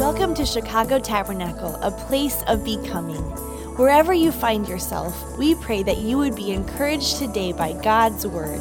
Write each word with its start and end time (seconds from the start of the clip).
Welcome 0.00 0.34
to 0.36 0.46
Chicago 0.46 0.98
Tabernacle, 0.98 1.74
a 1.82 1.90
place 1.90 2.42
of 2.46 2.64
becoming. 2.64 3.20
Wherever 3.76 4.14
you 4.14 4.32
find 4.32 4.66
yourself, 4.66 5.36
we 5.36 5.54
pray 5.56 5.82
that 5.82 5.98
you 5.98 6.16
would 6.16 6.34
be 6.34 6.52
encouraged 6.52 7.18
today 7.18 7.52
by 7.52 7.74
God's 7.82 8.26
word. 8.26 8.60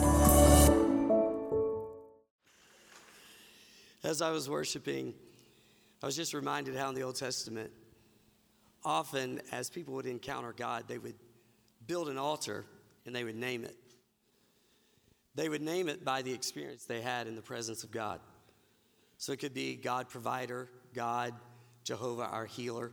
As 4.04 4.21
I 4.21 4.31
was 4.31 4.49
worshiping, 4.49 5.13
I 6.02 6.07
was 6.07 6.18
just 6.18 6.34
reminded 6.34 6.75
how 6.75 6.89
in 6.89 6.95
the 6.95 7.04
Old 7.04 7.16
Testament, 7.16 7.71
often 8.84 9.39
as 9.54 9.70
people 9.70 9.93
would 9.93 10.07
encounter 10.07 10.52
God, 10.52 10.89
they 10.89 10.98
would 10.98 11.16
build 11.88 12.09
an 12.09 12.18
altar 12.18 12.66
and 13.05 13.16
they 13.16 13.23
would 13.23 13.38
name 13.38 13.64
it. 13.64 13.77
They 15.36 15.48
would 15.48 15.61
name 15.61 15.88
it 15.88 16.04
by 16.04 16.21
the 16.21 16.34
experience 16.34 16.84
they 16.84 17.00
had 17.00 17.27
in 17.27 17.36
the 17.36 17.41
presence 17.41 17.86
of 17.86 17.91
God. 17.91 18.20
So 19.24 19.32
it 19.32 19.40
could 19.40 19.54
be 19.54 19.76
God 19.76 20.10
provider, 20.10 20.68
God, 20.94 21.34
Jehovah 21.86 22.23
our 22.23 22.45
healer. 22.45 22.91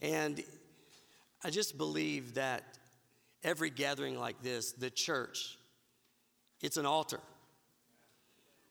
And 0.00 0.42
I 1.44 1.50
just 1.50 1.76
believe 1.76 2.36
that 2.36 2.62
every 3.44 3.68
gathering 3.68 4.18
like 4.18 4.40
this, 4.40 4.72
the 4.72 4.88
church, 4.88 5.58
it's 6.62 6.78
an 6.78 6.86
altar 6.86 7.20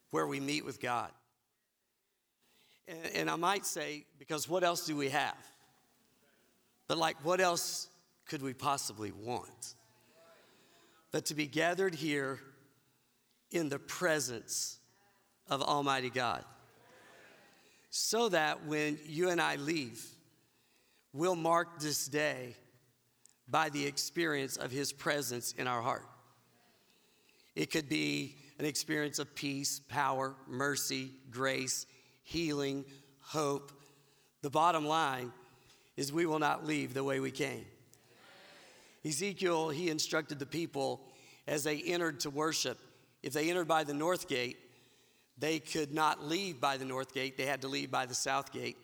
where 0.09 0.25
we 0.25 0.39
meet 0.39 0.65
with 0.65 0.81
God. 0.81 1.11
And, 3.13 3.29
I 3.29 3.35
might 3.35 3.67
say, 3.67 4.03
because 4.17 4.49
what 4.49 4.63
else 4.63 4.87
do 4.87 4.95
we 4.95 5.09
have? 5.09 5.37
But, 6.87 6.97
like, 6.97 7.23
what 7.23 7.39
else 7.39 7.89
could 8.25 8.41
we 8.41 8.55
possibly 8.55 9.11
want? 9.11 9.75
But 11.11 11.25
to 11.25 11.35
be 11.35 11.45
gathered 11.45 11.93
here 11.93 12.39
in 13.51 13.69
the 13.69 13.77
presence 13.77 14.79
of 15.49 15.61
Almighty 15.61 16.09
God. 16.09 16.43
So 17.89 18.29
that 18.29 18.65
when 18.65 18.99
you 19.05 19.29
and 19.29 19.41
I 19.41 19.55
leave, 19.55 20.05
we'll 21.13 21.35
mark 21.35 21.79
this 21.79 22.07
day 22.07 22.55
by 23.47 23.69
the 23.69 23.85
experience 23.85 24.57
of 24.57 24.71
His 24.71 24.91
presence 24.91 25.53
in 25.53 25.67
our 25.67 25.81
heart. 25.81 26.05
It 27.55 27.71
could 27.71 27.89
be 27.89 28.35
an 28.59 28.65
experience 28.65 29.19
of 29.19 29.33
peace, 29.33 29.79
power, 29.87 30.35
mercy, 30.47 31.11
grace, 31.31 31.85
healing, 32.23 32.85
hope. 33.21 33.71
The 34.41 34.49
bottom 34.49 34.85
line 34.85 35.31
is 35.95 36.11
we 36.11 36.25
will 36.25 36.39
not 36.39 36.65
leave 36.65 36.93
the 36.93 37.03
way 37.03 37.19
we 37.19 37.31
came. 37.31 37.65
Ezekiel, 39.05 39.69
he 39.69 39.89
instructed 39.89 40.39
the 40.39 40.45
people 40.45 41.01
as 41.47 41.63
they 41.63 41.77
entered 41.77 42.19
to 42.21 42.29
worship. 42.29 42.77
If 43.23 43.33
they 43.33 43.49
entered 43.49 43.67
by 43.67 43.83
the 43.83 43.93
north 43.93 44.27
gate, 44.27 44.57
they 45.37 45.59
could 45.59 45.93
not 45.93 46.23
leave 46.23 46.59
by 46.59 46.77
the 46.77 46.85
north 46.85 47.13
gate, 47.13 47.37
they 47.37 47.45
had 47.45 47.61
to 47.61 47.67
leave 47.67 47.91
by 47.91 48.05
the 48.05 48.15
south 48.15 48.51
gate. 48.51 48.77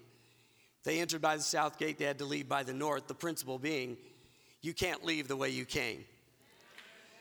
They 0.84 1.00
entered 1.00 1.22
by 1.22 1.38
the 1.38 1.44
south 1.44 1.80
gate, 1.80 1.98
they 1.98 2.06
had 2.06 2.20
to 2.20 2.26
leave 2.26 2.50
by 2.50 2.64
the 2.64 2.74
north. 2.74 3.08
The 3.08 3.16
principle 3.16 3.58
being, 3.58 3.98
you 4.62 4.74
can't 4.74 5.04
leave 5.04 5.28
the 5.28 5.36
way 5.36 5.50
you 5.50 5.66
came. 5.66 6.04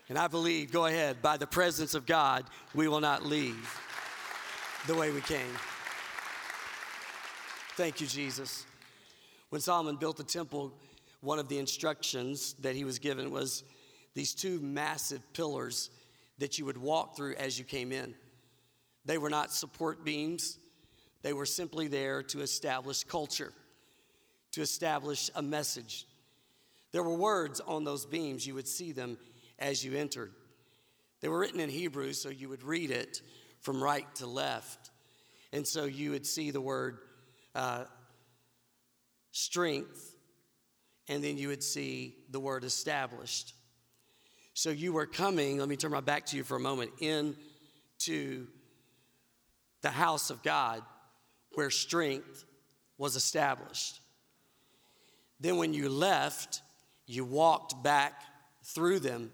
And 0.09 0.19
I 0.19 0.27
believe, 0.27 0.73
go 0.73 0.87
ahead, 0.87 1.23
by 1.23 1.37
the 1.37 1.47
presence 1.47 1.95
of 1.95 2.07
God, 2.07 2.45
we 2.75 2.89
will 2.89 3.01
not 3.01 3.25
leave 3.25 3.81
the 4.87 4.95
way 4.95 5.11
we 5.11 5.21
came. 5.23 5.55
Thank 7.77 8.01
you, 8.01 8.07
Jesus. 8.07 8.67
When 9.49 9.61
Solomon 9.61 9.97
built 9.97 10.17
the 10.17 10.25
temple, 10.25 10.73
one 11.21 11.39
of 11.39 11.49
the 11.49 11.59
instructions 11.59 12.55
that 12.61 12.75
he 12.75 12.85
was 12.85 12.99
given 12.99 13.31
was 13.31 13.63
these 14.15 14.35
two 14.35 14.61
massive 14.61 15.21
pillars 15.33 15.89
that 16.39 16.59
you 16.59 16.65
would 16.65 16.77
walk 16.77 17.17
through 17.17 17.35
as 17.37 17.59
you 17.59 17.65
came 17.65 17.93
in. 17.93 18.15
They 19.05 19.19
were 19.19 19.31
not 19.31 19.53
support 19.53 20.05
beams, 20.05 20.59
they 21.23 21.33
were 21.33 21.47
simply 21.47 21.89
there 21.89 22.23
to 22.25 22.41
establish 22.41 23.05
culture, 23.05 23.53
to 24.53 24.61
establish 24.61 25.31
a 25.35 25.43
message. 25.43 26.07
There 26.93 27.03
were 27.03 27.15
words 27.15 27.61
on 27.61 27.85
those 27.85 28.07
beams, 28.07 28.47
you 28.47 28.55
would 28.55 28.69
see 28.69 28.93
them 28.93 29.19
as 29.59 29.85
you 29.85 29.97
entered. 29.97 30.33
They 31.21 31.29
were 31.29 31.39
written 31.39 31.61
in 31.61 31.71
Hebrew, 31.71 32.13
so 32.13 32.29
you 32.29 32.49
would 32.49 32.63
read 32.63 32.91
it 32.91 33.23
from 33.61 33.83
right 33.83 34.13
to 34.17 34.27
left. 34.27 34.91
And 35.53 35.67
so 35.67 35.85
you 35.85 36.11
would 36.11 36.27
see 36.27 36.51
the 36.51 36.61
word 36.61 36.99
uh, 37.55 37.85
strength, 39.31 40.15
and 41.09 41.23
then 41.23 41.39
you 41.39 41.49
would 41.49 41.63
see 41.63 42.17
the 42.31 42.41
word 42.41 42.65
established. 42.65 43.55
So 44.55 44.71
you 44.71 44.93
were 44.93 45.07
coming, 45.07 45.59
let 45.59 45.69
me 45.69 45.77
turn 45.77 45.93
my 45.93 46.01
back 46.01 46.27
to 46.27 46.37
you 46.37 46.45
for 46.45 46.57
a 46.57 46.61
moment, 46.61 46.91
into 47.01 48.47
the 49.83 49.91
house 49.91 50.31
of 50.31 50.43
God 50.43 50.83
where 51.55 51.71
strength 51.71 52.45
was 52.99 53.17
established. 53.17 54.01
Then 55.41 55.57
when 55.57 55.75
you 55.75 55.89
left, 55.89 56.63
you 57.07 57.25
walked 57.25 57.83
back 57.83 58.23
through 58.65 59.01
them. 59.01 59.31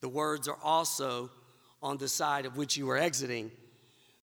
The 0.00 0.08
words 0.08 0.48
are 0.48 0.58
also 0.62 1.30
on 1.82 1.98
the 1.98 2.08
side 2.08 2.46
of 2.46 2.56
which 2.56 2.76
you 2.76 2.86
were 2.86 2.96
exiting. 2.96 3.50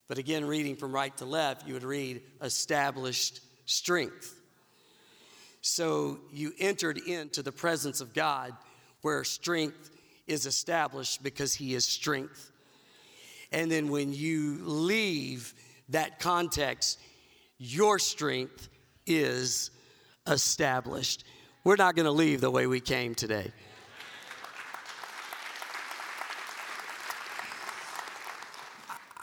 But 0.08 0.18
again, 0.18 0.46
reading 0.46 0.76
from 0.76 0.92
right 0.92 1.16
to 1.18 1.26
left, 1.26 1.68
you 1.68 1.74
would 1.76 1.84
read 1.84 2.22
established 2.42 3.42
strength. 3.66 4.36
So 5.62 6.20
you 6.34 6.54
entered 6.58 6.98
into 6.98 7.44
the 7.44 7.52
presence 7.52 8.02
of 8.02 8.14
God 8.14 8.54
where 9.02 9.24
strength 9.24 9.92
is 10.26 10.46
established 10.46 11.22
because 11.22 11.54
He 11.54 11.76
is 11.76 11.86
strength. 11.86 12.49
And 13.52 13.72
then 13.72 13.90
when 13.90 14.14
you 14.14 14.60
leave 14.62 15.54
that 15.90 16.20
context, 16.20 17.00
your 17.58 18.00
strength 18.00 18.70
is 19.06 19.72
established. 20.28 21.24
We're 21.64 21.76
not 21.76 21.96
going 21.96 22.06
to 22.06 22.12
leave 22.12 22.42
the 22.42 22.52
way 22.52 22.68
we 22.68 22.80
came 22.80 23.16
today. 23.16 23.52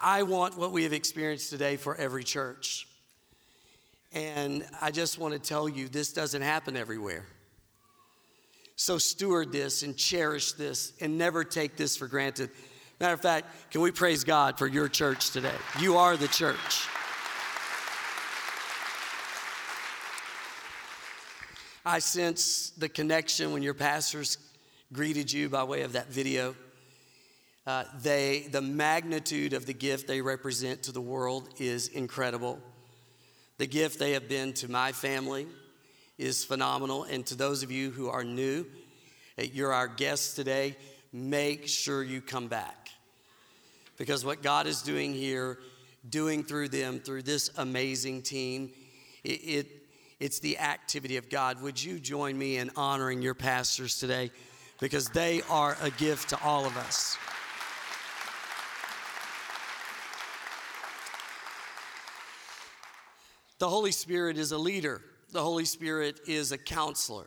I 0.03 0.23
want 0.23 0.57
what 0.57 0.73
we 0.73 0.85
have 0.85 0.93
experienced 0.93 1.51
today 1.51 1.77
for 1.77 1.97
every 1.97 2.23
church. 2.23 2.87
And 4.13 4.65
I 4.81 4.91
just 4.91 5.19
want 5.19 5.35
to 5.35 5.41
tell 5.41 5.69
you 5.69 5.89
this 5.89 6.13
doesn't 6.13 6.43
happen 6.43 6.77
everywhere. 6.77 7.27
So 8.77 8.99
steward 8.99 9.53
this 9.53 9.83
and 9.83 9.97
cherish 9.97 10.53
this 10.53 10.93
and 11.01 11.17
never 11.17 11.43
take 11.45 11.77
this 11.77 11.97
for 11.97 12.07
granted. 12.07 12.51
Matter 12.99 13.13
of 13.13 13.21
fact, 13.21 13.71
can 13.71 13.83
we 13.83 13.91
praise 13.91 14.25
God 14.25 14.59
for 14.59 14.67
your 14.67 14.89
church 14.89 15.31
today? 15.31 15.53
You 15.79 15.99
are 15.99 16.17
the 16.17 16.29
church. 16.29 16.89
I 21.85 21.99
sense 21.99 22.71
the 22.71 22.89
connection 22.89 23.53
when 23.53 23.63
your 23.63 23.75
pastors 23.75 24.39
greeted 24.93 25.31
you 25.31 25.51
by 25.51 25.63
way 25.65 25.83
of 25.83 25.93
that 25.93 26.09
video. 26.09 26.57
Uh, 27.67 27.85
they, 28.03 28.49
the 28.51 28.63
magnitude 28.63 29.53
of 29.53 29.67
the 29.67 29.75
gift 29.75 30.09
they 30.09 30.23
represent 30.23 30.85
to 30.85 30.93
the 30.93 31.01
world 31.01 31.49
is 31.59 31.89
incredible. 31.89 32.59
The 33.59 33.67
gift 33.67 33.99
they 33.99 34.13
have 34.13 34.29
been 34.29 34.55
to 34.55 34.71
my 34.71 34.93
family 34.93 35.47
is 36.17 36.45
phenomenal. 36.45 37.05
And 37.05 37.27
to 37.27 37.35
those 37.35 37.63
of 37.63 37.71
you 37.71 37.91
who 37.91 38.09
are 38.09 38.25
new, 38.25 38.67
you're 39.37 39.73
our 39.73 39.89
guests 39.89 40.35
today, 40.35 40.77
make 41.13 41.69
sure 41.69 42.03
you 42.03 42.21
come 42.21 42.49
back. 42.49 42.86
Because 43.97 44.25
what 44.25 44.43
God 44.43 44.67
is 44.67 44.83
doing 44.83 45.13
here, 45.13 45.59
doing 46.09 46.45
through 46.45 46.69
them, 46.69 47.01
through 47.01 47.23
this 47.23 47.51
amazing 47.57 48.23
team, 48.23 48.71
it, 49.25 49.29
it 49.29 49.67
it's 50.19 50.39
the 50.39 50.59
activity 50.59 51.19
of 51.19 51.29
God. 51.29 51.61
Would 51.61 51.83
you 51.83 52.01
join 52.01 52.39
me 52.39 52.57
in 52.57 52.71
honoring 52.75 53.21
your 53.21 53.35
pastors 53.35 53.99
today? 53.99 54.31
Because 54.81 55.09
they 55.09 55.43
are 55.51 55.77
a 55.83 55.91
gift 55.91 56.31
to 56.31 56.43
all 56.43 56.65
of 56.65 56.77
us. 56.77 57.19
The 63.59 63.69
Holy 63.69 63.93
Spirit 63.93 64.37
is 64.37 64.53
a 64.53 64.59
leader, 64.59 65.01
the 65.33 65.43
Holy 65.43 65.65
Spirit 65.65 66.21
is 66.27 66.53
a 66.53 66.59
counselor, 66.59 67.27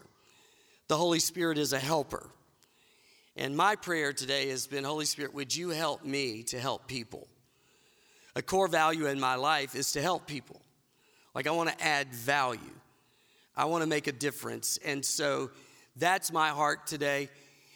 the 0.88 0.98
Holy 0.98 1.19
Spirit 1.19 1.57
is 1.57 1.74
a 1.74 1.80
helper. 1.80 2.30
And 3.39 3.56
my 3.56 3.77
prayer 3.77 4.12
today 4.12 4.50
has 4.50 4.68
been 4.68 4.83
Holy 4.83 5.06
Spirit, 5.06 5.33
would 5.33 5.56
you 5.56 5.69
help 5.69 6.03
me 6.03 6.44
to 6.44 6.59
help 6.59 6.88
people? 6.88 7.25
A 8.36 8.41
core 8.41 8.68
value 8.68 9.06
in 9.06 9.18
my 9.18 9.36
life 9.36 9.75
is 9.75 9.94
to 9.94 10.01
help 10.01 10.27
people. 10.27 10.62
Like, 11.33 11.47
I 11.47 11.51
want 11.51 11.69
to 11.69 11.81
add 11.81 12.13
value, 12.13 12.59
I 13.56 13.63
want 13.63 13.81
to 13.81 13.88
make 13.88 14.07
a 14.07 14.12
difference. 14.12 14.77
And 14.83 15.06
so 15.06 15.51
that's 15.95 16.33
my 16.33 16.50
heart 16.50 16.86
today. 16.86 17.30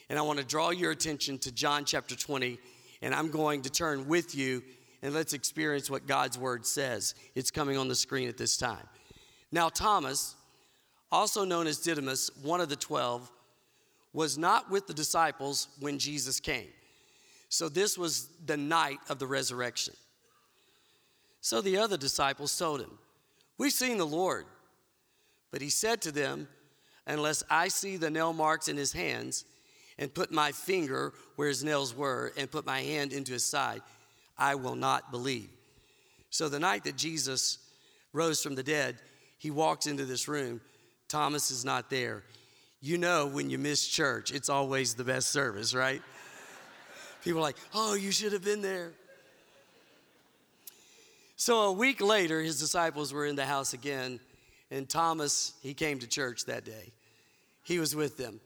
And 0.10 0.19
I 0.19 0.21
want 0.24 0.39
to 0.39 0.45
draw 0.45 0.71
your 0.71 0.92
attention 0.92 1.39
to 1.39 1.51
John 1.51 1.86
chapter 1.86 2.13
20. 2.13 2.60
And 3.01 3.15
I'm 3.15 3.31
going 3.31 3.62
to 3.62 3.69
turn 3.69 4.10
with 4.10 4.36
you 4.36 4.63
and 5.01 5.13
let's 5.13 5.31
experience 5.31 5.89
what 5.89 6.07
God's 6.07 6.38
word 6.38 6.65
says. 6.65 7.15
It's 7.36 7.51
coming 7.51 7.77
on 7.77 7.88
the 7.88 7.95
screen 7.95 8.27
at 8.27 8.38
this 8.38 8.57
time. 8.57 8.86
Now, 9.50 9.69
Thomas, 9.69 10.36
also 11.10 11.45
known 11.45 11.68
as 11.68 11.77
Didymus, 11.77 12.31
one 12.42 12.60
of 12.60 12.68
the 12.68 12.75
twelve, 12.75 13.31
was 14.13 14.38
not 14.38 14.69
with 14.69 14.88
the 14.88 14.94
disciples 14.94 15.68
when 15.80 16.00
Jesus 16.00 16.39
came. 16.39 16.69
So, 17.50 17.69
this 17.69 17.98
was 17.98 18.30
the 18.45 18.57
night 18.57 19.00
of 19.10 19.19
the 19.19 19.27
resurrection. 19.27 19.94
So 21.44 21.60
the 21.60 21.77
other 21.77 21.98
disciples 21.98 22.57
told 22.57 22.80
him, 22.80 22.98
We've 23.57 23.74
seen 23.74 23.98
the 23.98 24.06
Lord. 24.06 24.45
But 25.51 25.62
he 25.62 25.69
said 25.69 26.01
to 26.04 26.12
them, 26.12 26.48
Unless 27.06 27.44
I 27.50 27.68
see 27.68 27.98
the 27.98 28.10
nail 28.10 28.31
marks 28.31 28.69
in 28.69 28.77
his 28.77 28.94
hands, 28.94 29.44
and 30.00 30.12
put 30.12 30.31
my 30.31 30.54
finger 30.54 31.13
where 31.36 31.50
his 31.50 31.62
nails 31.62 31.94
were, 31.94 32.31
and 32.38 32.50
put 32.50 32.65
my 32.65 32.80
hand 32.80 33.12
into 33.12 33.33
his 33.33 33.45
side, 33.45 33.81
I 34.38 34.56
will 34.56 34.75
not 34.75 35.12
believe. 35.12 35.50
So 36.30 36.48
the 36.48 36.62
night 36.62 36.86
that 36.86 36.95
Jesus 36.95 37.57
rose 38.13 38.42
from 38.42 38.56
the 38.56 38.63
dead, 38.63 38.95
he 39.38 39.51
walks 39.51 39.86
into 39.86 40.06
this 40.06 40.30
room. 40.30 40.62
Thomas 41.10 41.51
is 41.51 41.65
not 41.65 41.89
there. 41.89 42.24
You 42.85 42.97
know, 42.97 43.27
when 43.27 43.50
you 43.50 43.57
miss 43.57 43.88
church, 43.88 44.33
it's 44.33 44.50
always 44.50 44.94
the 44.94 45.06
best 45.06 45.30
service, 45.30 45.74
right? 45.74 46.01
People 47.24 47.39
are 47.39 47.44
like, 47.44 47.56
oh, 47.74 47.94
you 47.94 48.12
should 48.12 48.33
have 48.33 48.44
been 48.44 48.62
there. 48.62 48.91
So 51.38 51.62
a 51.62 51.71
week 51.71 52.01
later, 52.01 52.41
his 52.41 52.59
disciples 52.59 53.13
were 53.13 53.25
in 53.25 53.38
the 53.38 53.45
house 53.45 53.71
again, 53.71 54.19
and 54.69 54.89
Thomas, 54.89 55.53
he 55.62 55.74
came 55.74 56.00
to 56.00 56.07
church 56.07 56.44
that 56.44 56.65
day. 56.65 56.91
He 57.63 57.80
was 57.80 57.95
with 57.95 58.18
them. 58.18 58.41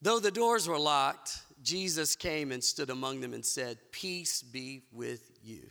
Though 0.00 0.20
the 0.20 0.30
doors 0.30 0.68
were 0.68 0.78
locked, 0.78 1.36
Jesus 1.60 2.14
came 2.14 2.52
and 2.52 2.62
stood 2.62 2.88
among 2.88 3.20
them 3.20 3.34
and 3.34 3.44
said, 3.44 3.78
Peace 3.90 4.42
be 4.42 4.82
with 4.92 5.32
you. 5.42 5.62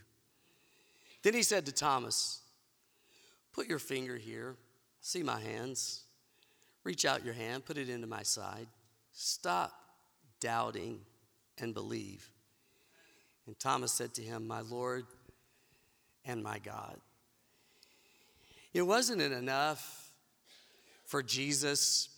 Then 1.22 1.32
he 1.32 1.42
said 1.42 1.64
to 1.64 1.72
Thomas, 1.72 2.42
Put 3.54 3.68
your 3.68 3.78
finger 3.78 4.18
here, 4.18 4.56
see 5.00 5.22
my 5.22 5.40
hands. 5.40 6.03
Reach 6.84 7.04
out 7.04 7.24
your 7.24 7.34
hand, 7.34 7.64
put 7.64 7.78
it 7.78 7.88
into 7.88 8.06
my 8.06 8.22
side. 8.22 8.66
Stop 9.12 9.72
doubting 10.40 11.00
and 11.58 11.72
believe. 11.72 12.30
And 13.46 13.58
Thomas 13.58 13.92
said 13.92 14.14
to 14.14 14.22
him, 14.22 14.46
My 14.46 14.60
Lord 14.60 15.06
and 16.24 16.42
my 16.42 16.58
God. 16.58 16.96
It 18.72 18.82
wasn't 18.82 19.22
enough 19.22 20.10
for 21.06 21.22
Jesus 21.22 22.08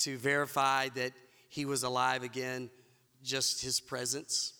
to 0.00 0.16
verify 0.16 0.88
that 0.90 1.12
he 1.48 1.64
was 1.64 1.82
alive 1.82 2.22
again, 2.22 2.70
just 3.22 3.62
his 3.62 3.80
presence. 3.80 4.52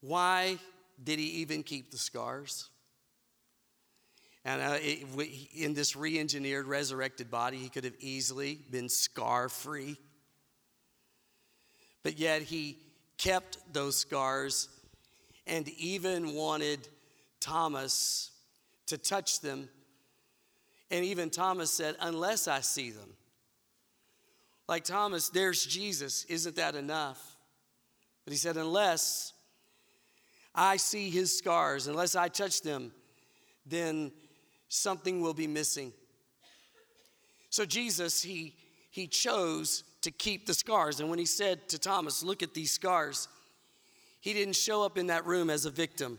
Why 0.00 0.58
did 1.02 1.18
he 1.18 1.26
even 1.26 1.62
keep 1.62 1.90
the 1.90 1.98
scars? 1.98 2.70
And 4.44 4.60
uh, 4.60 4.78
it, 4.80 5.06
in 5.54 5.74
this 5.74 5.94
re 5.94 6.18
engineered, 6.18 6.66
resurrected 6.66 7.30
body, 7.30 7.58
he 7.58 7.68
could 7.68 7.84
have 7.84 7.94
easily 8.00 8.60
been 8.70 8.88
scar 8.88 9.48
free. 9.48 9.96
But 12.02 12.18
yet 12.18 12.42
he 12.42 12.78
kept 13.18 13.58
those 13.72 13.96
scars 13.96 14.68
and 15.46 15.68
even 15.78 16.34
wanted 16.34 16.88
Thomas 17.40 18.32
to 18.86 18.98
touch 18.98 19.40
them. 19.40 19.68
And 20.90 21.04
even 21.04 21.30
Thomas 21.30 21.70
said, 21.70 21.96
Unless 22.00 22.48
I 22.48 22.60
see 22.60 22.90
them. 22.90 23.10
Like 24.68 24.84
Thomas, 24.84 25.28
there's 25.28 25.64
Jesus. 25.64 26.24
Isn't 26.24 26.56
that 26.56 26.74
enough? 26.74 27.36
But 28.24 28.32
he 28.32 28.38
said, 28.38 28.56
Unless 28.56 29.32
I 30.54 30.76
see 30.76 31.10
his 31.10 31.36
scars, 31.36 31.86
unless 31.86 32.14
I 32.16 32.28
touch 32.28 32.62
them, 32.62 32.92
then 33.64 34.12
something 34.72 35.20
will 35.20 35.34
be 35.34 35.46
missing. 35.46 35.92
So 37.50 37.66
Jesus, 37.66 38.22
he, 38.22 38.54
he 38.90 39.06
chose 39.06 39.84
to 40.00 40.10
keep 40.10 40.46
the 40.46 40.54
scars. 40.54 40.98
And 40.98 41.10
when 41.10 41.18
he 41.18 41.26
said 41.26 41.68
to 41.68 41.78
Thomas, 41.78 42.22
Look 42.22 42.42
at 42.42 42.54
these 42.54 42.70
scars, 42.70 43.28
he 44.20 44.32
didn't 44.32 44.56
show 44.56 44.82
up 44.82 44.96
in 44.96 45.08
that 45.08 45.26
room 45.26 45.50
as 45.50 45.66
a 45.66 45.70
victim. 45.70 46.18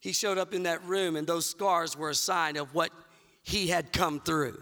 He 0.00 0.12
showed 0.12 0.36
up 0.36 0.52
in 0.52 0.64
that 0.64 0.84
room, 0.84 1.14
and 1.14 1.24
those 1.24 1.46
scars 1.46 1.96
were 1.96 2.10
a 2.10 2.14
sign 2.14 2.56
of 2.56 2.74
what 2.74 2.90
he 3.44 3.68
had 3.68 3.92
come 3.92 4.18
through. 4.18 4.60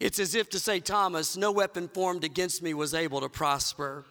It's 0.00 0.18
as 0.18 0.34
if 0.34 0.50
to 0.50 0.58
say, 0.58 0.80
Thomas, 0.80 1.36
no 1.36 1.52
weapon 1.52 1.86
formed 1.86 2.24
against 2.24 2.62
me 2.62 2.74
was 2.74 2.94
able 2.94 3.20
to 3.20 3.28
prosper. 3.28 4.04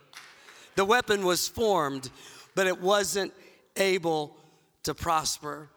The 0.75 0.85
weapon 0.85 1.25
was 1.25 1.49
formed, 1.49 2.09
but 2.55 2.67
it 2.67 2.79
wasn't 2.79 3.33
able 3.75 4.37
to 4.83 4.93
prosper. 4.93 5.69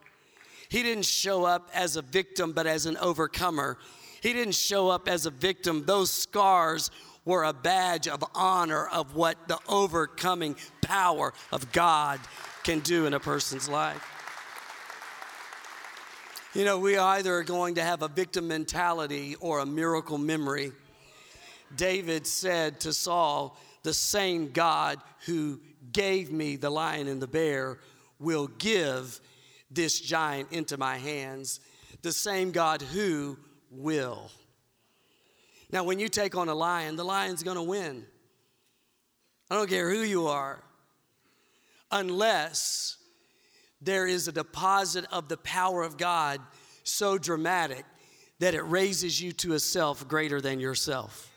He 0.68 0.82
didn't 0.82 1.04
show 1.04 1.44
up 1.44 1.70
as 1.74 1.96
a 1.96 2.02
victim, 2.02 2.52
but 2.52 2.66
as 2.66 2.86
an 2.86 2.96
overcomer. 2.98 3.78
He 4.22 4.32
didn't 4.32 4.54
show 4.54 4.88
up 4.88 5.08
as 5.08 5.26
a 5.26 5.30
victim. 5.30 5.84
Those 5.84 6.10
scars 6.10 6.90
were 7.24 7.44
a 7.44 7.52
badge 7.52 8.08
of 8.08 8.22
honor 8.34 8.86
of 8.86 9.14
what 9.14 9.48
the 9.48 9.58
overcoming 9.68 10.56
power 10.80 11.32
of 11.52 11.72
God 11.72 12.20
can 12.62 12.80
do 12.80 13.06
in 13.06 13.14
a 13.14 13.20
person's 13.20 13.68
life. 13.68 14.02
You 16.54 16.64
know, 16.64 16.78
we 16.78 16.96
either 16.96 17.34
are 17.34 17.42
going 17.42 17.74
to 17.76 17.82
have 17.82 18.02
a 18.02 18.08
victim 18.08 18.46
mentality 18.46 19.34
or 19.40 19.58
a 19.58 19.66
miracle 19.66 20.18
memory. 20.18 20.72
David 21.74 22.26
said 22.26 22.80
to 22.80 22.92
Saul, 22.92 23.58
The 23.82 23.92
same 23.92 24.52
God 24.52 25.00
who 25.26 25.60
gave 25.92 26.30
me 26.30 26.56
the 26.56 26.70
lion 26.70 27.08
and 27.08 27.20
the 27.20 27.26
bear 27.26 27.78
will 28.20 28.46
give 28.46 29.20
this 29.74 30.00
giant 30.00 30.52
into 30.52 30.76
my 30.76 30.96
hands, 30.96 31.60
the 32.02 32.12
same 32.12 32.52
God 32.52 32.82
who 32.82 33.38
will. 33.70 34.30
Now, 35.70 35.84
when 35.84 35.98
you 35.98 36.08
take 36.08 36.36
on 36.36 36.48
a 36.48 36.54
lion, 36.54 36.96
the 36.96 37.04
lion's 37.04 37.42
gonna 37.42 37.62
win. 37.62 38.06
I 39.50 39.56
don't 39.56 39.68
care 39.68 39.90
who 39.90 40.02
you 40.02 40.26
are, 40.26 40.62
unless 41.90 42.96
there 43.80 44.06
is 44.06 44.28
a 44.28 44.32
deposit 44.32 45.04
of 45.10 45.28
the 45.28 45.36
power 45.36 45.82
of 45.82 45.96
God 45.96 46.40
so 46.84 47.18
dramatic 47.18 47.84
that 48.38 48.54
it 48.54 48.62
raises 48.62 49.20
you 49.20 49.32
to 49.32 49.54
a 49.54 49.60
self 49.60 50.06
greater 50.08 50.40
than 50.40 50.60
yourself. 50.60 51.30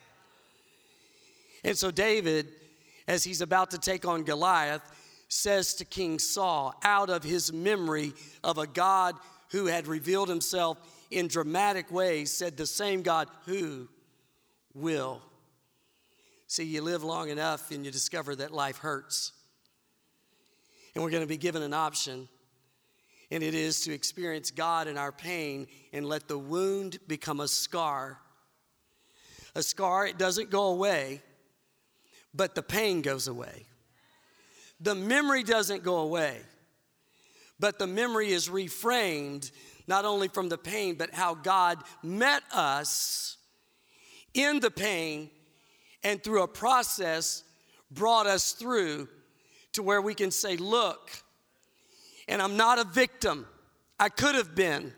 And 1.64 1.78
so, 1.78 1.92
David, 1.92 2.48
as 3.08 3.24
he's 3.24 3.42
about 3.42 3.72
to 3.72 3.78
take 3.78 4.06
on 4.06 4.24
Goliath, 4.24 4.82
says 5.28 5.74
to 5.76 5.86
King 5.86 6.20
Saul, 6.20 6.74
out 6.84 7.10
of 7.10 7.24
his 7.24 7.52
memory 7.52 8.14
of 8.44 8.58
a 8.58 8.68
God 8.68 9.16
who 9.52 9.66
had 9.66 9.88
revealed 9.88 10.30
himself 10.30 10.78
in 11.12 11.28
dramatic 11.28 11.92
ways, 11.92 12.32
said, 12.32 12.58
The 12.58 12.66
same 12.66 13.02
God 13.02 13.28
who 13.46 13.88
will. 14.74 15.22
See, 16.48 16.64
you 16.64 16.82
live 16.82 17.04
long 17.04 17.30
enough 17.30 17.72
and 17.72 17.86
you 17.86 17.92
discover 17.92 18.36
that 18.36 18.52
life 18.52 18.78
hurts. 18.78 19.34
And 20.96 21.04
we're 21.04 21.12
going 21.12 21.24
to 21.24 21.28
be 21.28 21.38
given 21.38 21.62
an 21.62 21.74
option, 21.74 22.28
and 23.30 23.44
it 23.44 23.54
is 23.54 23.82
to 23.82 23.94
experience 23.94 24.50
God 24.50 24.88
in 24.88 24.98
our 24.98 25.12
pain 25.12 25.68
and 25.94 26.08
let 26.08 26.28
the 26.28 26.40
wound 26.40 26.98
become 27.08 27.40
a 27.40 27.48
scar. 27.48 28.18
A 29.54 29.62
scar, 29.62 30.08
it 30.08 30.18
doesn't 30.18 30.50
go 30.50 30.68
away, 30.68 31.22
but 32.34 32.56
the 32.56 32.64
pain 32.64 33.02
goes 33.02 33.28
away. 33.28 33.66
The 34.80 34.96
memory 34.96 35.44
doesn't 35.44 35.84
go 35.84 35.98
away, 35.98 36.38
but 37.60 37.80
the 37.80 37.88
memory 37.88 38.30
is 38.30 38.50
reframed 38.50 39.52
not 39.88 40.06
only 40.06 40.28
from 40.28 40.50
the 40.50 40.58
pain, 40.58 40.96
but 40.96 41.14
how 41.14 41.34
God 41.34 41.80
met 42.04 42.44
us 42.54 43.38
in 44.34 44.60
the 44.60 44.70
pain 44.70 45.30
and 46.04 46.24
through 46.24 46.44
a 46.44 46.48
process 46.48 47.44
brought 47.90 48.28
us 48.28 48.52
through 48.52 49.08
to 49.74 49.82
where 49.82 50.02
we 50.02 50.14
can 50.14 50.32
say, 50.32 50.58
Look, 50.58 51.10
and 52.28 52.42
I'm 52.42 52.58
not 52.58 52.80
a 52.80 52.84
victim. 52.84 53.46
I 54.00 54.10
could 54.10 54.36
have 54.36 54.54
been, 54.54 54.94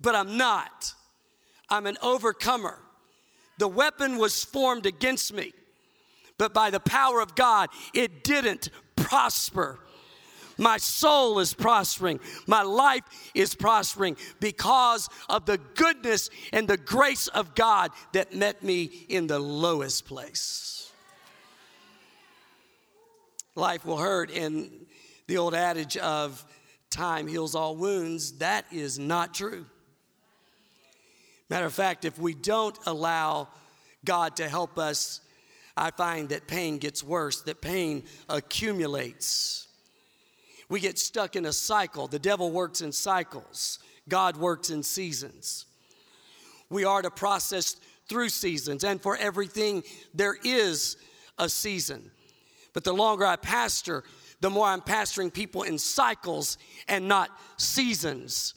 but 0.00 0.14
I'm 0.14 0.36
not. 0.36 0.94
I'm 1.68 1.86
an 1.86 1.98
overcomer. 2.02 2.78
The 3.58 3.68
weapon 3.68 4.16
was 4.16 4.44
formed 4.44 4.86
against 4.86 5.32
me 5.32 5.52
but 6.42 6.52
by 6.52 6.70
the 6.70 6.80
power 6.80 7.20
of 7.20 7.36
God, 7.36 7.68
it 7.94 8.24
didn't 8.24 8.68
prosper. 8.96 9.78
My 10.58 10.76
soul 10.76 11.38
is 11.38 11.54
prospering. 11.54 12.18
My 12.48 12.62
life 12.62 13.04
is 13.32 13.54
prospering 13.54 14.16
because 14.40 15.08
of 15.28 15.46
the 15.46 15.58
goodness 15.76 16.30
and 16.52 16.66
the 16.66 16.76
grace 16.76 17.28
of 17.28 17.54
God 17.54 17.92
that 18.12 18.34
met 18.34 18.60
me 18.64 18.90
in 19.08 19.28
the 19.28 19.38
lowest 19.38 20.04
place. 20.04 20.90
Life 23.54 23.86
will 23.86 23.98
hurt, 23.98 24.32
and 24.32 24.68
the 25.28 25.36
old 25.36 25.54
adage 25.54 25.96
of 25.96 26.44
time 26.90 27.28
heals 27.28 27.54
all 27.54 27.76
wounds, 27.76 28.38
that 28.38 28.64
is 28.72 28.98
not 28.98 29.32
true. 29.32 29.64
Matter 31.48 31.66
of 31.66 31.72
fact, 31.72 32.04
if 32.04 32.18
we 32.18 32.34
don't 32.34 32.76
allow 32.84 33.46
God 34.04 34.34
to 34.38 34.48
help 34.48 34.76
us 34.76 35.20
I 35.76 35.90
find 35.90 36.28
that 36.28 36.46
pain 36.46 36.78
gets 36.78 37.02
worse, 37.02 37.42
that 37.42 37.60
pain 37.60 38.04
accumulates. 38.28 39.68
We 40.68 40.80
get 40.80 40.98
stuck 40.98 41.36
in 41.36 41.46
a 41.46 41.52
cycle. 41.52 42.06
The 42.06 42.18
devil 42.18 42.50
works 42.50 42.80
in 42.80 42.92
cycles, 42.92 43.78
God 44.08 44.36
works 44.36 44.70
in 44.70 44.82
seasons. 44.82 45.66
We 46.70 46.84
are 46.84 47.02
to 47.02 47.10
process 47.10 47.76
through 48.08 48.30
seasons, 48.30 48.82
and 48.84 49.00
for 49.00 49.16
everything, 49.16 49.82
there 50.14 50.36
is 50.42 50.96
a 51.38 51.48
season. 51.48 52.10
But 52.72 52.84
the 52.84 52.92
longer 52.92 53.26
I 53.26 53.36
pastor, 53.36 54.04
the 54.40 54.50
more 54.50 54.66
I'm 54.66 54.80
pastoring 54.80 55.32
people 55.32 55.62
in 55.62 55.78
cycles 55.78 56.58
and 56.88 57.06
not 57.06 57.30
seasons. 57.58 58.54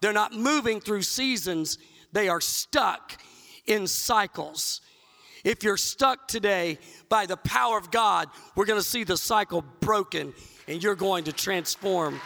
They're 0.00 0.12
not 0.12 0.32
moving 0.32 0.80
through 0.80 1.02
seasons, 1.02 1.78
they 2.12 2.28
are 2.28 2.40
stuck 2.40 3.22
in 3.66 3.86
cycles. 3.86 4.80
If 5.44 5.62
you're 5.62 5.76
stuck 5.76 6.28
today 6.28 6.78
by 7.08 7.26
the 7.26 7.36
power 7.36 7.78
of 7.78 7.90
God, 7.90 8.28
we're 8.54 8.66
gonna 8.66 8.82
see 8.82 9.04
the 9.04 9.16
cycle 9.16 9.62
broken 9.80 10.34
and 10.68 10.82
you're 10.82 10.94
going 10.94 11.24
to 11.24 11.32
transform. 11.32 12.20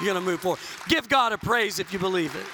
You're 0.00 0.14
gonna 0.14 0.24
move 0.24 0.40
forward. 0.40 0.60
Give 0.88 1.08
God 1.08 1.32
a 1.32 1.38
praise 1.38 1.78
if 1.78 1.92
you 1.92 1.98
believe 1.98 2.34
it. 2.34 2.46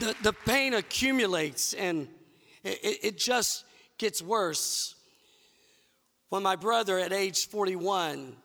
The, 0.00 0.14
the 0.22 0.32
pain 0.32 0.74
accumulates 0.74 1.72
and 1.72 2.08
it, 2.62 2.98
it 3.02 3.18
just 3.18 3.64
gets 3.98 4.20
worse. 4.20 4.94
When 6.28 6.42
my 6.42 6.56
brother 6.56 6.98
at 6.98 7.12
age 7.12 7.48
41 7.48 8.36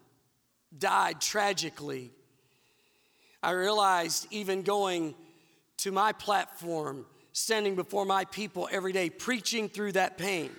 died 0.77 1.19
tragically, 1.19 2.11
I 3.43 3.51
realized 3.51 4.27
even 4.29 4.61
going 4.61 5.15
to 5.81 5.91
my 5.91 6.11
platform, 6.11 7.05
standing 7.33 7.75
before 7.75 8.05
my 8.05 8.23
people 8.25 8.69
every 8.71 8.93
day, 8.93 9.09
preaching 9.09 9.67
through 9.67 9.91
that 9.93 10.17
pain, 10.17 10.51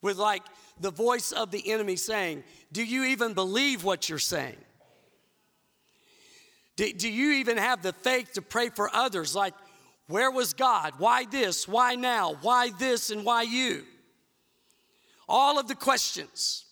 with 0.00 0.16
like 0.18 0.42
the 0.80 0.90
voice 0.90 1.32
of 1.32 1.50
the 1.50 1.72
enemy 1.72 1.96
saying, 1.96 2.44
Do 2.70 2.84
you 2.84 3.04
even 3.04 3.34
believe 3.34 3.82
what 3.82 4.08
you're 4.08 4.18
saying? 4.20 4.56
Do, 6.76 6.92
do 6.92 7.10
you 7.10 7.32
even 7.32 7.56
have 7.56 7.82
the 7.82 7.92
faith 7.92 8.34
to 8.34 8.42
pray 8.42 8.68
for 8.68 8.94
others? 8.94 9.34
Like, 9.34 9.54
where 10.06 10.30
was 10.30 10.52
God? 10.52 10.92
Why 10.98 11.24
this? 11.24 11.66
Why 11.66 11.96
now? 11.96 12.36
Why 12.42 12.70
this 12.78 13.10
and 13.10 13.24
why 13.24 13.42
you? 13.42 13.82
All 15.28 15.58
of 15.58 15.66
the 15.66 15.74
questions. 15.74 16.66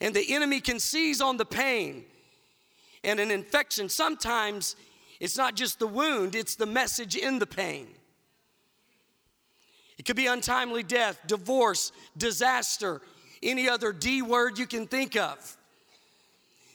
And 0.00 0.12
the 0.12 0.34
enemy 0.34 0.60
can 0.60 0.80
seize 0.80 1.20
on 1.20 1.36
the 1.36 1.44
pain 1.44 2.04
and 3.04 3.20
an 3.20 3.30
infection. 3.30 3.88
Sometimes 3.88 4.74
it's 5.22 5.38
not 5.38 5.54
just 5.54 5.78
the 5.78 5.86
wound, 5.86 6.34
it's 6.34 6.56
the 6.56 6.66
message 6.66 7.14
in 7.14 7.38
the 7.38 7.46
pain. 7.46 7.86
It 9.96 10.04
could 10.04 10.16
be 10.16 10.26
untimely 10.26 10.82
death, 10.82 11.16
divorce, 11.28 11.92
disaster, 12.18 13.00
any 13.40 13.68
other 13.68 13.92
D 13.92 14.20
word 14.20 14.58
you 14.58 14.66
can 14.66 14.88
think 14.88 15.14
of 15.14 15.56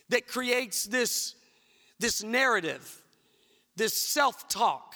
that 0.08 0.30
creates 0.30 0.86
this, 0.86 1.36
this 2.00 2.24
narrative, 2.24 3.02
this 3.76 3.94
self 3.94 4.48
talk, 4.48 4.96